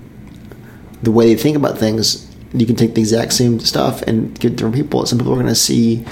the 1.01 1.11
way 1.11 1.33
they 1.33 1.41
think 1.41 1.55
about 1.55 1.77
things. 1.77 2.28
You 2.53 2.65
can 2.65 2.75
take 2.75 2.95
the 2.95 3.01
exact 3.01 3.33
same 3.33 3.59
stuff 3.59 4.01
and 4.03 4.37
give 4.39 4.53
it 4.53 4.55
different 4.55 4.75
people. 4.75 5.05
Some 5.05 5.19
people 5.19 5.33
are 5.33 5.35
going 5.35 5.47
to 5.47 5.55
see 5.55 6.03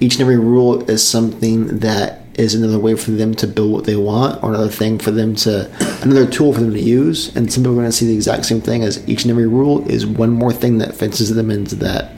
each 0.00 0.14
and 0.14 0.22
every 0.22 0.38
rule 0.38 0.88
as 0.90 1.06
something 1.06 1.78
that 1.80 2.20
is 2.34 2.52
another 2.54 2.80
way 2.80 2.96
for 2.96 3.12
them 3.12 3.32
to 3.32 3.46
build 3.46 3.70
what 3.72 3.84
they 3.84 3.94
want, 3.94 4.42
or 4.42 4.48
another 4.50 4.68
thing 4.68 4.98
for 4.98 5.12
them 5.12 5.36
to 5.36 5.70
another 6.02 6.26
tool 6.26 6.52
for 6.52 6.60
them 6.60 6.72
to 6.72 6.80
use. 6.80 7.34
And 7.36 7.52
some 7.52 7.62
people 7.62 7.74
are 7.74 7.76
going 7.82 7.86
to 7.86 7.92
see 7.92 8.06
the 8.06 8.14
exact 8.14 8.44
same 8.46 8.60
thing 8.60 8.82
as 8.82 9.08
each 9.08 9.22
and 9.22 9.30
every 9.30 9.46
rule 9.46 9.88
is 9.88 10.04
one 10.04 10.30
more 10.30 10.52
thing 10.52 10.78
that 10.78 10.96
fences 10.96 11.32
them 11.32 11.50
into 11.50 11.76
that. 11.76 12.10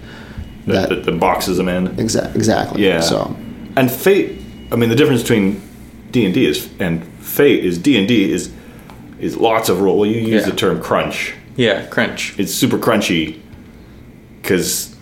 That, 0.66 0.88
That 0.88 0.88
that, 0.88 1.04
that 1.04 1.20
boxes 1.20 1.58
them 1.58 1.68
in. 1.68 1.88
exact 2.00 2.34
exactly. 2.34 2.82
Yeah. 2.84 3.00
So 3.00 3.36
And 3.76 3.90
Fate, 3.92 4.40
I 4.72 4.76
mean, 4.76 4.88
the 4.88 4.96
difference 4.96 5.20
between 5.20 5.60
D 6.12 6.24
and 6.24 6.32
D 6.32 6.46
is 6.46 6.66
and 6.80 7.04
Fate 7.20 7.62
is 7.62 7.76
D 7.76 7.98
and 7.98 8.08
D 8.08 8.32
is 8.32 8.50
is 9.20 9.36
lots 9.36 9.68
of 9.68 9.80
rule. 9.82 9.98
Well, 9.98 10.08
you 10.10 10.20
use 10.20 10.44
Yeah. 10.44 10.50
the 10.50 10.56
term 10.56 10.80
crunch. 10.82 11.34
Yeah, 11.56 11.86
crunch. 11.86 12.38
It's 12.38 12.52
super 12.54 12.78
crunchy 12.78 13.38
because 14.46 14.94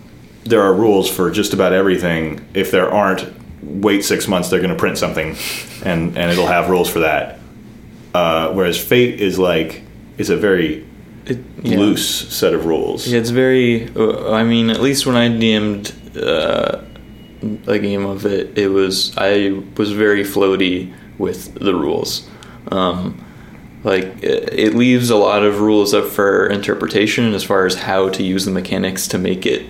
there 0.43 0.61
are 0.63 0.73
rules 0.73 1.09
for 1.09 1.29
just 1.29 1.53
about 1.53 1.71
everything. 1.71 2.43
If 2.55 2.71
there 2.71 2.89
aren't, 2.91 3.31
wait 3.61 4.03
six 4.03 4.27
months. 4.27 4.49
They're 4.49 4.59
going 4.59 4.73
to 4.73 4.79
print 4.79 4.97
something, 4.97 5.35
and 5.83 6.17
and 6.17 6.31
it'll 6.31 6.47
have 6.47 6.69
rules 6.69 6.89
for 6.89 6.99
that. 6.99 7.39
Uh, 8.13 8.51
whereas 8.53 8.81
Fate 8.83 9.21
is 9.21 9.37
like 9.37 9.83
is 10.17 10.29
a 10.29 10.37
very 10.37 10.85
It, 11.25 11.39
yeah. 11.61 11.77
loose 11.77 12.33
set 12.33 12.53
of 12.53 12.65
rules. 12.65 13.07
Yeah, 13.07 13.19
it's 13.19 13.29
very. 13.29 13.89
uh, 13.95 14.31
I 14.31 14.43
mean, 14.43 14.69
at 14.69 14.81
least 14.81 15.05
when 15.05 15.15
I 15.15 15.29
DM'd 15.29 15.93
uh, 16.17 16.81
a 17.67 17.77
game 17.79 18.05
of 18.05 18.25
it, 18.25 18.57
it 18.57 18.69
was 18.69 19.13
I 19.17 19.61
was 19.77 19.91
very 19.91 20.23
floaty 20.23 20.93
with 21.17 21.53
the 21.55 21.73
rules. 21.75 22.27
Um, 22.71 23.24
like 23.85 24.23
it, 24.23 24.73
leaves 24.73 25.09
a 25.11 25.15
lot 25.15 25.43
of 25.43 25.61
rules 25.61 25.93
up 25.93 26.05
for 26.05 26.47
interpretation 26.47 27.33
as 27.33 27.43
far 27.43 27.65
as 27.65 27.75
how 27.75 28.09
to 28.09 28.23
use 28.23 28.43
the 28.43 28.51
mechanics 28.51 29.07
to 29.09 29.17
make 29.17 29.45
it 29.45 29.65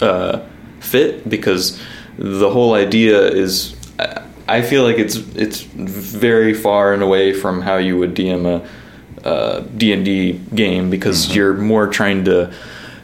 uh, 0.00 0.46
fit, 0.80 1.28
because 1.28 1.80
the 2.18 2.50
whole 2.50 2.74
idea 2.74 3.20
is. 3.26 3.74
I- 3.98 4.62
feel 4.62 4.84
like 4.84 4.98
it's 4.98 5.16
it's 5.34 5.62
very 5.62 6.54
far 6.54 6.94
and 6.94 7.02
away 7.02 7.32
from 7.32 7.62
how 7.62 7.78
you 7.78 7.98
would 7.98 8.14
DM 8.14 8.46
a 8.46 9.26
uh, 9.26 9.60
D 9.76 9.92
and 9.92 10.04
D 10.04 10.40
game 10.54 10.88
because 10.88 11.34
you're 11.34 11.54
more 11.54 11.88
trying 11.88 12.24
to 12.26 12.52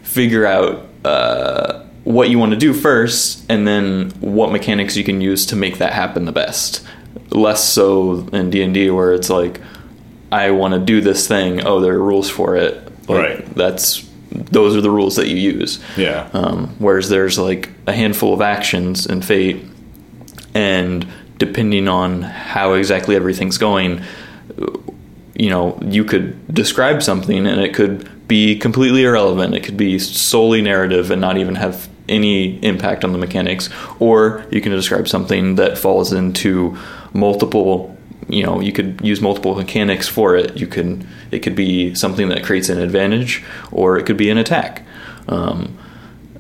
figure 0.03 0.47
out 0.47 0.87
uh, 1.05 1.83
what 2.05 2.31
you 2.31 2.39
want 2.39 2.53
to 2.53 2.59
do 2.59 2.73
first, 2.73 3.45
and 3.49 3.67
then 3.67 4.11
what 4.21 4.53
mechanics 4.53 4.97
you 4.97 5.03
can 5.03 5.21
use 5.21 5.47
to 5.47 5.57
make 5.57 5.79
that 5.79 5.93
happen 5.93 6.27
the 6.27 6.33
best. 6.33 6.87
Less 7.31 7.65
so 7.65 8.29
in 8.33 8.51
D 8.51 8.63
and 8.63 8.75
D 8.75 8.91
where 8.91 9.13
it's 9.13 9.31
like, 9.31 9.61
I 10.33 10.51
want 10.51 10.75
to 10.75 10.81
do 10.81 11.01
this 11.01 11.29
thing. 11.29 11.65
Oh, 11.65 11.81
there 11.81 11.95
are 11.95 12.03
rules 12.03 12.31
for 12.31 12.57
it. 12.57 12.75
Like, 13.09 13.23
Right. 13.23 13.55
That's 13.55 14.09
those 14.31 14.75
are 14.75 14.81
the 14.81 14.91
rules 14.91 15.17
that 15.17 15.29
you 15.29 15.37
use. 15.37 15.79
Yeah. 15.97 16.29
Um, 16.33 16.75
whereas 16.79 17.09
there's 17.09 17.39
like 17.39 17.71
a 17.87 17.93
handful 17.93 18.33
of 18.33 18.41
actions 18.41 19.07
in 19.07 19.21
Fate, 19.21 19.63
and 20.55 21.07
depending 21.39 21.89
on 21.89 22.23
how 22.23 22.75
exactly 22.75 23.15
everything's 23.17 23.59
going, 23.59 24.03
you 25.35 25.51
know, 25.51 25.79
you 25.83 26.05
could 26.05 26.55
describe 26.55 27.03
something 27.03 27.47
and 27.47 27.61
it 27.61 27.75
could 27.75 28.09
be 28.29 28.57
completely 28.59 29.05
irrelevant. 29.05 29.55
It 29.55 29.65
could 29.65 29.77
be 29.77 29.99
solely 29.99 30.63
narrative 30.63 31.11
and 31.11 31.21
not 31.21 31.37
even 31.39 31.55
have 31.57 31.89
any 32.09 32.63
impact 32.65 33.05
on 33.05 33.13
the 33.13 33.19
mechanics. 33.19 33.69
Or 33.99 34.45
you 34.51 34.61
can 34.61 34.73
describe 34.73 35.09
something 35.09 35.57
that 35.57 35.79
falls 35.79 36.13
into 36.13 36.79
multiple. 37.13 37.97
You 38.29 38.45
know, 38.45 38.61
you 38.61 38.73
could 38.73 39.01
use 39.03 39.21
multiple 39.21 39.55
mechanics 39.55 40.09
for 40.09 40.37
it. 40.37 40.57
You 40.57 40.67
can. 40.67 41.07
It 41.31 41.41
could 41.41 41.57
be 41.57 41.95
something 41.95 42.29
that 42.29 42.45
creates 42.45 42.69
an 42.69 42.79
advantage, 42.79 43.43
or 43.71 43.99
it 43.99 44.07
could 44.07 44.17
be 44.17 44.31
an 44.31 44.39
attack. 44.39 44.87
Um, 45.29 45.79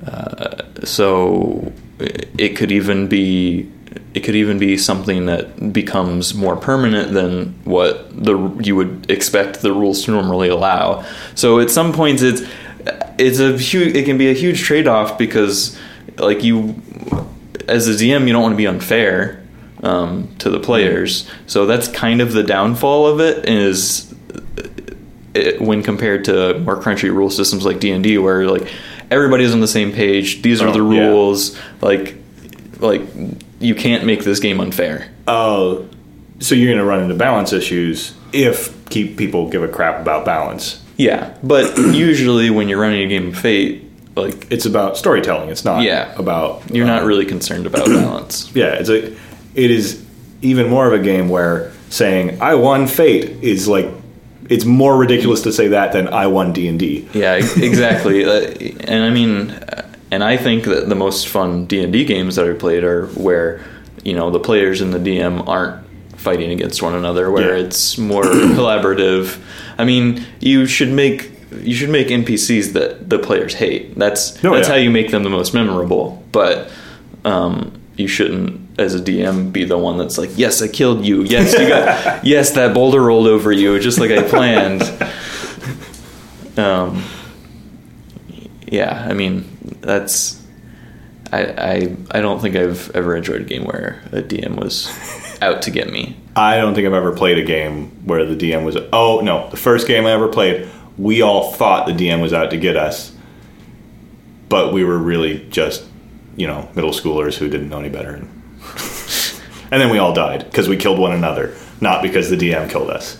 uh, 0.06 0.62
so 0.84 1.72
it 1.98 2.56
could 2.56 2.72
even 2.72 3.08
be 3.08 3.70
it 4.14 4.20
could 4.20 4.34
even 4.34 4.58
be 4.58 4.76
something 4.76 5.26
that 5.26 5.72
becomes 5.72 6.34
more 6.34 6.56
permanent 6.56 7.12
than 7.12 7.54
what 7.64 8.08
the 8.24 8.36
you 8.62 8.76
would 8.76 9.10
expect 9.10 9.62
the 9.62 9.72
rules 9.72 10.04
to 10.04 10.10
normally 10.10 10.48
allow. 10.48 11.04
So 11.34 11.60
at 11.60 11.70
some 11.70 11.92
points 11.92 12.22
it's 12.22 12.42
it's 13.18 13.38
a 13.38 13.56
huge 13.56 13.94
it 13.96 14.04
can 14.04 14.18
be 14.18 14.30
a 14.30 14.34
huge 14.34 14.62
trade 14.62 14.88
off 14.88 15.18
because 15.18 15.78
like 16.18 16.42
you 16.42 16.80
as 17.68 17.88
a 17.88 17.92
DM 17.92 18.26
you 18.26 18.32
don't 18.32 18.42
want 18.42 18.52
to 18.52 18.56
be 18.56 18.66
unfair 18.66 19.41
um, 19.82 20.28
to 20.38 20.50
the 20.50 20.60
players. 20.60 21.28
So 21.46 21.66
that's 21.66 21.88
kind 21.88 22.20
of 22.20 22.32
the 22.32 22.42
downfall 22.42 23.06
of 23.06 23.20
it 23.20 23.48
is 23.48 24.12
it, 25.34 25.60
when 25.60 25.82
compared 25.82 26.24
to 26.26 26.58
more 26.60 26.76
crunchy 26.80 27.12
rule 27.12 27.30
systems 27.30 27.64
like 27.64 27.80
D 27.80 27.90
and 27.90 28.02
D, 28.04 28.18
where 28.18 28.46
like 28.46 28.70
everybody's 29.10 29.52
on 29.52 29.60
the 29.60 29.68
same 29.68 29.92
page. 29.92 30.42
These 30.42 30.60
are 30.62 30.68
Oh, 30.68 30.72
the 30.72 30.94
yeah. 30.94 31.06
rules. 31.08 31.58
Like, 31.80 32.16
like 32.80 33.02
you 33.60 33.74
can't 33.74 34.04
make 34.04 34.24
this 34.24 34.40
game 34.40 34.60
unfair. 34.60 35.08
Oh, 35.26 35.86
so 36.40 36.54
you're 36.54 36.66
going 36.68 36.78
to 36.78 36.84
run 36.84 37.00
into 37.02 37.14
balance 37.14 37.52
issues 37.52 38.14
if 38.32 38.88
keep 38.90 39.16
people 39.16 39.48
give 39.48 39.62
a 39.62 39.68
crap 39.68 40.00
about 40.00 40.24
balance. 40.24 40.82
Yeah, 40.96 41.36
but 41.42 41.76
usually 41.78 42.50
when 42.50 42.68
you're 42.68 42.80
running 42.80 43.02
a 43.02 43.08
game 43.08 43.28
of 43.28 43.38
Fate, 43.38 43.84
like 44.16 44.50
It's 44.50 44.66
about 44.66 44.96
storytelling. 44.98 45.48
It's 45.48 45.64
not 45.64 45.82
Yeah. 45.82 46.12
about 46.18 46.62
you're 46.70 46.86
not 46.86 47.02
uh, 47.02 47.06
really 47.06 47.24
concerned 47.24 47.66
about 47.66 47.86
balance. 47.86 48.50
Yeah, 48.54 48.74
it's 48.74 48.90
a 48.90 49.14
it 49.54 49.70
is 49.70 50.02
even 50.40 50.68
more 50.68 50.86
of 50.86 50.92
a 50.92 51.02
game 51.02 51.28
where 51.28 51.70
saying 51.90 52.40
I 52.40 52.54
won 52.54 52.86
Fate 52.86 53.24
is 53.42 53.68
like 53.68 53.86
it's 54.50 54.64
more 54.64 54.96
ridiculous 54.96 55.42
to 55.42 55.52
say 55.52 55.68
that 55.68 55.92
than 55.92 56.08
I 56.08 56.26
won 56.26 56.52
D 56.52 56.68
and 56.68 56.78
D. 56.78 57.08
Yeah, 57.12 57.34
exactly. 57.56 58.24
Uh, 58.24 58.50
and 58.88 59.04
I 59.04 59.10
mean, 59.10 59.50
uh, 59.50 59.88
and 60.10 60.22
I 60.24 60.36
think 60.36 60.64
that 60.64 60.88
the 60.88 60.94
most 60.94 61.28
fun 61.28 61.66
D 61.66 61.82
and 61.82 61.92
D 61.92 62.04
games 62.04 62.36
that 62.36 62.48
I 62.48 62.52
played 62.54 62.84
are 62.84 63.06
where 63.08 63.60
you 64.04 64.14
know 64.14 64.30
the 64.30 64.40
players 64.40 64.80
and 64.80 64.92
the 64.92 64.98
DM 64.98 65.46
aren't 65.48 65.86
fighting 66.16 66.50
against 66.50 66.82
one 66.82 66.94
another, 66.94 67.30
where 67.30 67.56
Yeah. 67.56 67.64
it's 67.64 67.98
more 67.98 68.22
collaborative. 68.56 69.38
I 69.78 69.84
mean, 69.84 70.24
you 70.40 70.66
should 70.66 70.90
make 70.90 71.30
you 71.62 71.74
should 71.74 71.90
make 71.90 72.08
NPCs 72.08 72.72
that 72.72 73.08
the 73.10 73.18
players 73.18 73.54
hate. 73.54 73.96
That's 73.98 74.42
Oh, 74.44 74.54
that's 74.54 74.68
yeah. 74.68 74.74
how 74.74 74.80
you 74.80 74.90
make 74.90 75.10
them 75.10 75.22
the 75.22 75.30
most 75.30 75.52
memorable. 75.54 76.22
But 76.32 76.70
um, 77.24 77.78
you 77.96 78.08
shouldn't, 78.08 78.61
as 78.82 78.94
a 78.94 79.00
DM, 79.00 79.52
be 79.52 79.64
the 79.64 79.78
one 79.78 79.96
that's 79.96 80.18
like, 80.18 80.30
"Yes, 80.36 80.60
I 80.60 80.68
killed 80.68 81.04
you. 81.04 81.22
Yes, 81.22 81.52
you 81.52 81.68
got. 81.68 82.24
yes, 82.24 82.50
that 82.52 82.74
boulder 82.74 83.00
rolled 83.00 83.26
over 83.26 83.50
you, 83.52 83.78
just 83.78 83.98
like 83.98 84.10
I 84.10 84.22
planned." 84.22 84.82
Um, 86.58 87.02
yeah, 88.66 89.06
I 89.08 89.14
mean 89.14 89.48
that's. 89.80 90.40
I, 91.32 91.44
I 91.44 91.96
I 92.10 92.20
don't 92.20 92.40
think 92.40 92.56
I've 92.56 92.90
ever 92.94 93.16
enjoyed 93.16 93.40
a 93.40 93.44
game 93.44 93.64
where 93.64 94.02
a 94.12 94.22
DM 94.22 94.56
was 94.56 94.90
out 95.40 95.62
to 95.62 95.70
get 95.70 95.90
me. 95.90 96.16
I 96.36 96.56
don't 96.56 96.74
think 96.74 96.86
I've 96.86 96.92
ever 96.94 97.12
played 97.12 97.38
a 97.38 97.44
game 97.44 97.90
where 98.06 98.24
the 98.24 98.36
DM 98.36 98.64
was 98.64 98.76
oh 98.92 99.20
no, 99.22 99.48
the 99.50 99.56
first 99.56 99.86
game 99.86 100.04
I 100.06 100.12
ever 100.12 100.28
played, 100.28 100.68
we 100.98 101.22
all 101.22 101.52
thought 101.52 101.86
the 101.86 101.92
DM 101.92 102.20
was 102.20 102.32
out 102.32 102.50
to 102.50 102.56
get 102.56 102.76
us. 102.76 103.12
But 104.48 104.74
we 104.74 104.84
were 104.84 104.98
really 104.98 105.46
just, 105.48 105.84
you 106.36 106.46
know, 106.46 106.68
middle 106.74 106.90
schoolers 106.90 107.36
who 107.36 107.48
didn't 107.48 107.70
know 107.70 107.78
any 107.78 107.88
better. 107.88 108.14
And 108.14 108.41
then 109.80 109.90
we 109.90 109.98
all 109.98 110.12
died 110.12 110.44
because 110.44 110.68
we 110.68 110.76
killed 110.76 110.98
one 110.98 111.12
another, 111.12 111.54
not 111.80 112.02
because 112.02 112.28
the 112.30 112.36
DM 112.36 112.68
killed 112.70 112.90
us. 112.90 113.18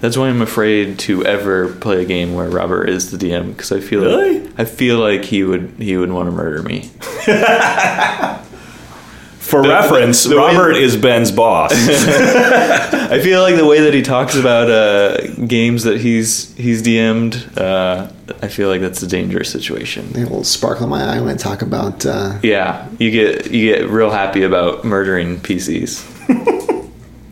That's 0.00 0.16
why 0.16 0.28
I'm 0.28 0.42
afraid 0.42 0.98
to 1.00 1.24
ever 1.24 1.72
play 1.72 2.02
a 2.02 2.04
game 2.04 2.34
where 2.34 2.48
Robert 2.48 2.88
is 2.88 3.10
the 3.10 3.16
DM 3.16 3.48
because 3.52 3.72
I 3.72 3.80
feel 3.80 4.02
Really? 4.02 4.40
like 4.40 4.50
I 4.60 4.64
feel 4.64 4.98
like 4.98 5.24
he 5.24 5.42
would 5.44 5.74
he 5.78 5.96
would 5.96 6.12
want 6.12 6.28
to 6.28 6.32
murder 6.32 6.62
me. 6.62 6.90
For 9.48 9.62
reference, 9.62 10.24
the 10.24 10.36
way- 10.36 10.42
Robert 10.54 10.72
is 10.76 10.96
Ben's 10.96 11.32
boss. 11.32 11.72
I 11.72 13.18
feel 13.22 13.40
like 13.40 13.56
the 13.56 13.64
way 13.66 13.80
that 13.80 13.94
he 13.94 14.02
talks 14.02 14.36
about 14.36 14.70
uh, 14.70 15.26
games 15.46 15.84
that 15.84 16.00
he's 16.00 16.54
he's 16.56 16.82
DM'd, 16.82 17.58
uh, 17.58 18.10
I 18.42 18.48
feel 18.48 18.68
like 18.68 18.82
that's 18.82 19.02
a 19.02 19.06
dangerous 19.06 19.50
situation. 19.50 20.10
A 20.14 20.18
little 20.18 20.44
sparkle 20.44 20.84
in 20.84 20.90
my 20.90 21.02
eye 21.02 21.20
when 21.20 21.30
I 21.30 21.36
talk 21.36 21.62
about. 21.62 22.04
Uh, 22.04 22.38
Yeah, 22.42 22.86
you 22.98 23.10
get 23.10 23.50
you 23.50 23.74
get 23.74 23.88
real 23.88 24.10
happy 24.10 24.42
about 24.42 24.84
murdering 24.84 25.38
PCs. 25.40 26.04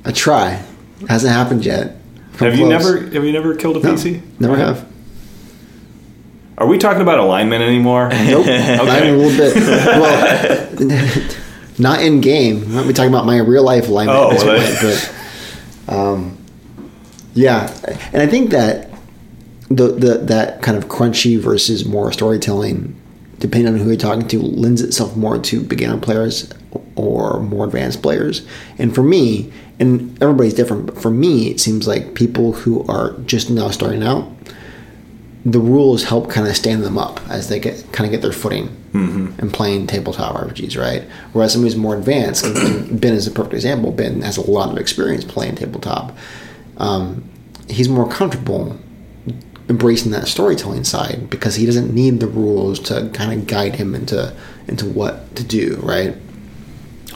a 0.07 0.13
try 0.15 0.63
hasn't 1.09 1.33
happened 1.35 1.67
yet. 1.67 1.97
Come 2.39 2.49
have 2.51 2.59
you 2.59 2.67
never 2.67 2.99
have 3.01 3.25
you 3.25 3.33
never 3.33 3.55
killed 3.55 3.77
a 3.77 3.81
No, 3.81 3.93
PC? 3.95 4.23
Never 4.41 4.57
have. 4.57 4.87
Are 6.59 6.67
we 6.67 6.79
talking 6.79 7.03
about 7.03 7.19
alignment 7.19 7.63
anymore? 7.63 8.09
Nope. 8.09 8.47
Not 8.47 9.03
even 9.03 9.15
a 9.15 9.17
little 9.19 9.37
bit. 9.37 9.55
Well, 9.67 11.46
not 11.79 12.01
in 12.03 12.21
game. 12.21 12.63
I'm 12.65 12.87
not 12.87 12.97
talking 12.97 13.13
about 13.13 13.27
my 13.27 13.39
real 13.39 13.63
life 13.65 13.89
life 13.89 14.09
Oh, 14.11 14.29
well, 14.35 14.79
but 15.87 15.95
um, 15.95 16.39
yeah, 17.35 17.73
and 18.13 18.23
I 18.23 18.27
think 18.27 18.51
that 18.51 18.91
the 19.69 19.89
the 19.89 20.19
that 20.19 20.63
kind 20.63 20.77
of 20.77 20.87
crunchy 20.89 21.39
versus 21.39 21.85
more 21.85 22.13
storytelling, 22.13 22.95
depending 23.39 23.73
on 23.73 23.79
who 23.79 23.89
you're 23.89 23.97
talking 23.97 24.27
to, 24.29 24.41
lends 24.41 24.81
itself 24.81 25.17
more 25.17 25.39
to 25.39 25.63
beginner 25.63 25.99
players 25.99 26.51
or 26.95 27.41
more 27.41 27.65
advanced 27.67 28.03
players. 28.03 28.47
And 28.79 28.95
for 28.95 29.03
me, 29.03 29.53
and 29.79 30.21
everybody's 30.23 30.55
different, 30.55 30.87
but 30.87 30.99
for 31.01 31.11
me, 31.11 31.51
it 31.51 31.61
seems 31.61 31.87
like 31.87 32.15
people 32.15 32.53
who 32.53 32.87
are 32.87 33.13
just 33.27 33.51
now 33.51 33.71
starting 33.71 34.03
out 34.03 34.31
the 35.47 35.61
rules 35.61 36.03
help 36.03 36.29
kind 36.29 36.49
of 36.49 36.57
stand 36.57 36.83
them 36.83 36.99
up 36.99 37.21
as 37.31 37.49
they 37.49 37.61
get 37.61 37.93
kind 37.93 38.05
of 38.05 38.11
get 38.11 38.21
their 38.21 38.33
footing 38.33 38.67
and 39.39 39.53
playing 39.53 39.87
tabletop 39.87 40.35
RPGs, 40.35 40.77
right? 40.77 41.05
Whereas 41.33 41.53
somebody 41.53 41.73
who's 41.73 41.81
more 41.81 41.97
advanced, 41.97 42.45
Ben 43.01 43.15
is 43.15 43.29
a 43.29 43.31
perfect 43.31 43.55
example. 43.55 43.93
Ben 43.93 44.23
has 44.23 44.37
a 44.37 44.51
lot 44.51 44.71
of 44.71 44.77
experience 44.77 45.25
playing 45.25 45.55
tabletop. 45.55 46.17
Um, 46.79 47.29
he's 47.69 47.89
more 47.89 48.09
comfortable 48.09 48.77
embracing 49.69 50.11
that 50.13 50.27
storytelling 50.27 50.83
side 50.83 51.31
because 51.31 51.55
he 51.55 51.65
doesn't 51.65 51.95
need 51.95 52.19
the 52.19 52.27
rules 52.27 52.81
to 52.81 53.09
kind 53.15 53.33
of 53.33 53.47
guide 53.47 53.77
him 53.77 53.95
into 53.95 54.35
into 54.67 54.85
what 54.85 55.37
to 55.37 55.45
do, 55.45 55.77
right? 55.81 56.17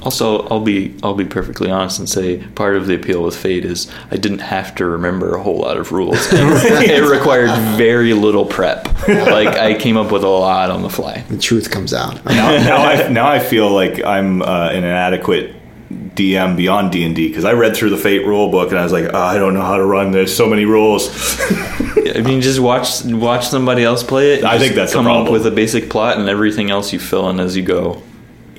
Also, 0.03 0.47
I'll 0.49 0.61
be 0.61 0.95
I'll 1.03 1.15
be 1.15 1.25
perfectly 1.25 1.71
honest 1.71 1.99
and 1.99 2.09
say 2.09 2.39
part 2.55 2.77
of 2.77 2.87
the 2.87 2.95
appeal 2.95 3.23
with 3.23 3.37
Fate 3.37 3.65
is 3.65 3.91
I 4.11 4.17
didn't 4.17 4.41
have 4.41 4.75
to 4.77 4.87
remember 4.87 5.35
a 5.35 5.43
whole 5.43 5.59
lot 5.59 5.77
of 5.77 5.93
rules. 5.93 6.17
it 6.33 7.09
required 7.09 7.51
very 7.77 8.15
little 8.15 8.47
prep. 8.47 8.87
Like 9.09 9.49
I 9.49 9.75
came 9.75 9.97
up 9.97 10.11
with 10.11 10.25
a 10.25 10.29
lot 10.29 10.71
on 10.71 10.83
the 10.83 10.91
fly. 10.91 11.25
The 11.29 11.39
truth 11.39 11.71
comes 11.71 11.93
out. 11.93 12.25
now, 12.25 12.51
now 12.51 12.77
I 12.79 13.09
now 13.09 13.29
I 13.29 13.41
feel 13.41 13.71
like 13.71 14.03
I'm 14.05 14.43
uh, 14.43 14.71
an 14.71 14.85
inadequate 14.85 15.57
DM 15.91 16.57
beyond 16.57 16.93
D 16.93 17.05
and 17.05 17.15
D 17.15 17.29
because 17.29 17.45
I 17.45 17.53
read 17.53 17.77
through 17.77 17.91
the 17.91 17.97
Fate 17.97 18.27
rule 18.27 18.51
book 18.51 18.71
and 18.71 18.79
I 18.79 18.83
was 18.83 18.93
like, 18.93 19.11
oh, 19.13 19.19
I 19.19 19.39
don't 19.39 19.55
know 19.55 19.63
how 19.63 19.77
to 19.77 19.85
run. 19.85 20.13
There's 20.13 20.35
so 20.35 20.47
many 20.47 20.65
rules. 20.65 21.09
I 21.51 22.23
mean, 22.25 22.41
just 22.41 22.61
watch 22.61 23.05
watch 23.05 23.49
somebody 23.49 23.85
else 23.85 24.03
play 24.03 24.35
it. 24.35 24.45
I 24.45 24.59
think 24.59 24.75
that's 24.75 24.93
the 24.93 24.99
come 24.99 25.07
up 25.07 25.31
with 25.31 25.47
a 25.47 25.51
basic 25.51 25.91
plot 25.91 26.19
and 26.19 26.29
everything 26.29 26.71
else 26.71 26.93
you 26.93 26.99
fill 26.99 27.29
in 27.31 27.41
as 27.41 27.57
you 27.57 27.63
go. 27.63 28.03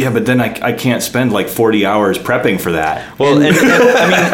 Yeah, 0.01 0.11
but 0.11 0.25
then 0.25 0.41
I, 0.41 0.57
I 0.61 0.71
can't 0.73 1.01
spend 1.03 1.31
like 1.31 1.47
40 1.47 1.85
hours 1.85 2.17
prepping 2.17 2.59
for 2.59 2.71
that. 2.73 3.17
Well, 3.19 3.37
and, 3.41 3.45
and, 3.45 3.57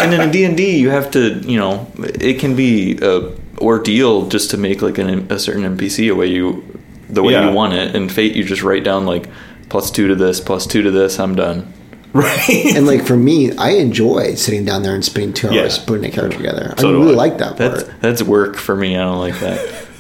I 0.02 0.06
mean, 0.10 0.14
and 0.14 0.24
in 0.24 0.32
D&D, 0.56 0.78
you 0.78 0.90
have 0.90 1.12
to, 1.12 1.34
you 1.40 1.58
know, 1.60 1.92
it 1.98 2.40
can 2.40 2.56
be 2.56 2.98
a 3.02 3.32
ordeal 3.60 4.28
just 4.30 4.52
to 4.52 4.58
make 4.58 4.82
like 4.82 4.98
an, 4.98 5.32
a 5.32 5.40
certain 5.40 5.64
NPC 5.78 6.12
a 6.12 6.16
way 6.16 6.28
you, 6.28 6.64
the 7.10 7.24
way 7.24 7.34
Yeah. 7.34 7.50
you 7.50 7.56
want 7.56 7.74
it. 7.74 7.96
In 7.96 8.10
Fate, 8.10 8.36
you 8.36 8.44
just 8.44 8.64
write 8.64 8.84
down 8.84 9.06
like 9.06 9.28
plus 9.70 9.92
two 9.92 10.08
to 10.08 10.16
this, 10.16 10.40
plus 10.40 10.66
two 10.68 10.82
to 10.84 10.92
this. 10.92 11.20
I'm 11.20 11.36
done. 11.36 11.74
Right. 12.14 12.66
and 12.76 12.88
like 12.88 13.06
for 13.08 13.18
me, 13.18 13.56
I 13.58 13.72
enjoy 13.72 14.36
sitting 14.36 14.64
down 14.66 14.82
there 14.84 14.96
and 14.96 15.04
spending 15.04 15.34
two 15.34 15.54
Yeah. 15.54 15.64
hours 15.64 15.78
putting 15.80 16.06
a 16.06 16.12
character 16.12 16.38
together. 16.38 16.74
So 16.78 16.90
I 16.90 16.92
really 16.94 17.14
I. 17.14 17.18
like 17.18 17.38
that 17.40 17.58
part. 17.58 17.72
That's 17.76 17.84
that's 18.00 18.24
work 18.24 18.56
for 18.56 18.76
me. 18.76 18.96
I 18.96 19.02
don't 19.04 19.20
like 19.20 19.40
that. 19.42 19.86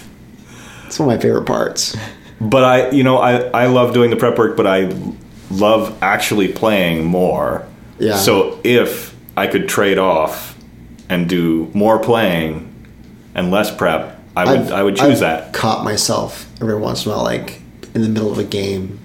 It's 0.88 0.97
one 0.99 1.10
of 1.10 1.17
my 1.17 1.21
favorite 1.21 1.45
parts. 1.45 1.97
But 2.39 2.63
I, 2.63 2.89
you 2.91 3.03
know, 3.03 3.17
I, 3.17 3.39
I 3.49 3.65
love 3.65 3.93
doing 3.93 4.10
the 4.10 4.15
prep 4.15 4.38
work, 4.38 4.56
but 4.56 4.65
I 4.65 4.86
love 5.49 5.97
actually 6.01 6.51
playing 6.51 7.05
more. 7.05 7.65
Yeah. 7.99 8.17
So 8.17 8.60
if 8.63 9.15
I 9.36 9.47
could 9.47 9.67
trade 9.69 9.97
off 9.97 10.57
and 11.10 11.27
do 11.29 11.69
more 11.73 11.99
playing 11.99 12.73
and 13.33 13.51
less 13.51 13.73
prep, 13.75 14.19
I 14.36 14.45
would 14.45 14.60
I've- 14.62 14.73
I 14.73 14.83
would 14.83 14.95
choose 14.95 15.21
I've 15.23 15.43
that. 15.45 15.53
Caught 15.53 15.83
myself 15.83 16.47
every 16.62 16.75
once 16.75 17.05
in 17.05 17.12
a 17.12 17.15
while, 17.15 17.23
like 17.23 17.62
in 17.95 18.01
the 18.01 18.10
middle 18.10 18.31
of 18.31 18.38
a 18.38 18.43
game, 18.43 18.99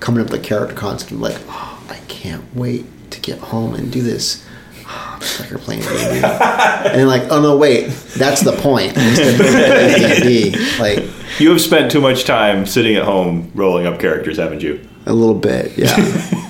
coming 0.00 0.22
up 0.24 0.30
with 0.30 0.40
a 0.40 0.42
character 0.44 0.74
concept. 0.74 1.12
Like, 1.12 1.36
oh, 1.48 1.82
I 1.88 1.96
can't 2.08 2.44
wait 2.56 2.84
to 3.12 3.20
get 3.20 3.38
home 3.38 3.74
and 3.74 3.92
do 3.92 4.02
this. 4.02 4.44
Ah, 4.86 5.14
I'm 5.16 5.40
like 5.40 5.50
you're 5.50 5.58
playing 5.60 5.82
D&D. 5.82 5.94
and 6.24 7.06
like, 7.08 7.22
oh 7.30 7.40
no, 7.40 7.56
wait, 7.56 7.88
that's 8.16 8.40
the 8.40 8.52
point. 8.52 8.96
Instead 8.96 9.40
of 9.40 9.46
playing 9.46 10.22
D&D, 10.52 10.78
like 10.80 11.04
You 11.38 11.50
have 11.50 11.60
spent 11.60 11.92
too 11.92 12.00
much 12.00 12.24
time 12.24 12.66
sitting 12.66 12.96
at 12.96 13.04
home 13.04 13.52
rolling 13.54 13.86
up 13.86 14.00
characters, 14.00 14.38
haven't 14.38 14.62
you? 14.62 14.80
A 15.06 15.12
little 15.12 15.34
bit, 15.34 15.76
yeah. 15.76 15.96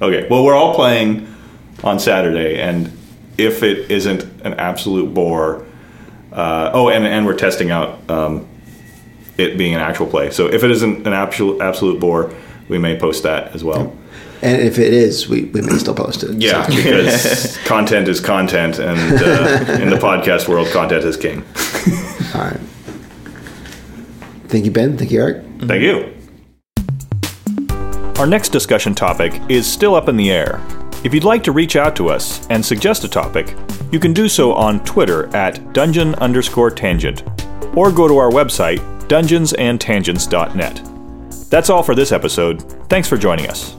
Okay. 0.00 0.28
Well, 0.30 0.44
we're 0.44 0.54
all 0.54 0.76
playing 0.76 1.26
on 1.82 1.98
Saturday, 1.98 2.60
and 2.60 2.92
if 3.36 3.64
it 3.64 3.90
isn't 3.90 4.22
an 4.46 4.54
absolute 4.54 5.12
bore, 5.12 5.66
uh, 6.32 6.70
oh, 6.72 6.88
and 6.88 7.04
and 7.04 7.26
we're 7.26 7.34
testing 7.36 7.72
out 7.72 8.08
um, 8.08 8.46
it 9.36 9.58
being 9.58 9.74
an 9.74 9.80
actual 9.80 10.06
play. 10.06 10.30
So 10.30 10.46
if 10.46 10.62
it 10.62 10.70
isn't 10.70 11.04
an 11.04 11.12
absolute 11.12 11.60
absolute 11.60 11.98
bore, 11.98 12.32
we 12.68 12.78
may 12.78 12.96
post 12.96 13.24
that 13.24 13.56
as 13.56 13.64
well. 13.64 13.92
and 14.40 14.62
if 14.62 14.78
it 14.78 14.92
is, 14.94 15.28
we, 15.28 15.46
we 15.46 15.62
may 15.62 15.78
still 15.78 15.94
post 15.96 16.22
it. 16.22 16.36
Yeah, 16.40 16.64
So, 16.64 16.76
because 16.76 17.56
content 17.64 18.06
is 18.06 18.20
content, 18.20 18.78
and 18.78 18.98
uh, 19.20 19.82
in 19.82 19.90
the 19.90 19.96
podcast 19.96 20.46
world, 20.46 20.68
content 20.68 21.02
is 21.04 21.16
king. 21.16 21.42
all 22.36 22.42
right. 22.42 22.60
Thank 24.46 24.64
you, 24.64 24.70
Ben. 24.70 24.96
Thank 24.96 25.10
you, 25.10 25.20
Eric. 25.20 25.44
Thank 25.62 25.82
you. 25.82 26.14
Our 28.18 28.26
next 28.26 28.48
discussion 28.48 28.96
topic 28.96 29.40
is 29.48 29.64
still 29.64 29.94
up 29.94 30.08
in 30.08 30.16
the 30.16 30.32
air. 30.32 30.60
If 31.04 31.14
you'd 31.14 31.22
like 31.22 31.44
to 31.44 31.52
reach 31.52 31.76
out 31.76 31.94
to 31.96 32.08
us 32.08 32.44
and 32.50 32.66
suggest 32.66 33.04
a 33.04 33.08
topic, 33.08 33.54
you 33.92 34.00
can 34.00 34.12
do 34.12 34.28
so 34.28 34.52
on 34.54 34.84
Twitter 34.84 35.28
at 35.36 35.72
dungeon 35.72 36.16
underscore 36.16 36.72
tangent, 36.72 37.22
or 37.76 37.92
go 37.92 38.08
to 38.08 38.16
our 38.16 38.30
website, 38.30 38.80
dungeonsandtangents.net. 39.06 41.48
That's 41.48 41.70
all 41.70 41.84
for 41.84 41.94
this 41.94 42.10
episode. 42.10 42.60
Thanks 42.88 43.08
for 43.08 43.16
joining 43.16 43.46
us. 43.46 43.77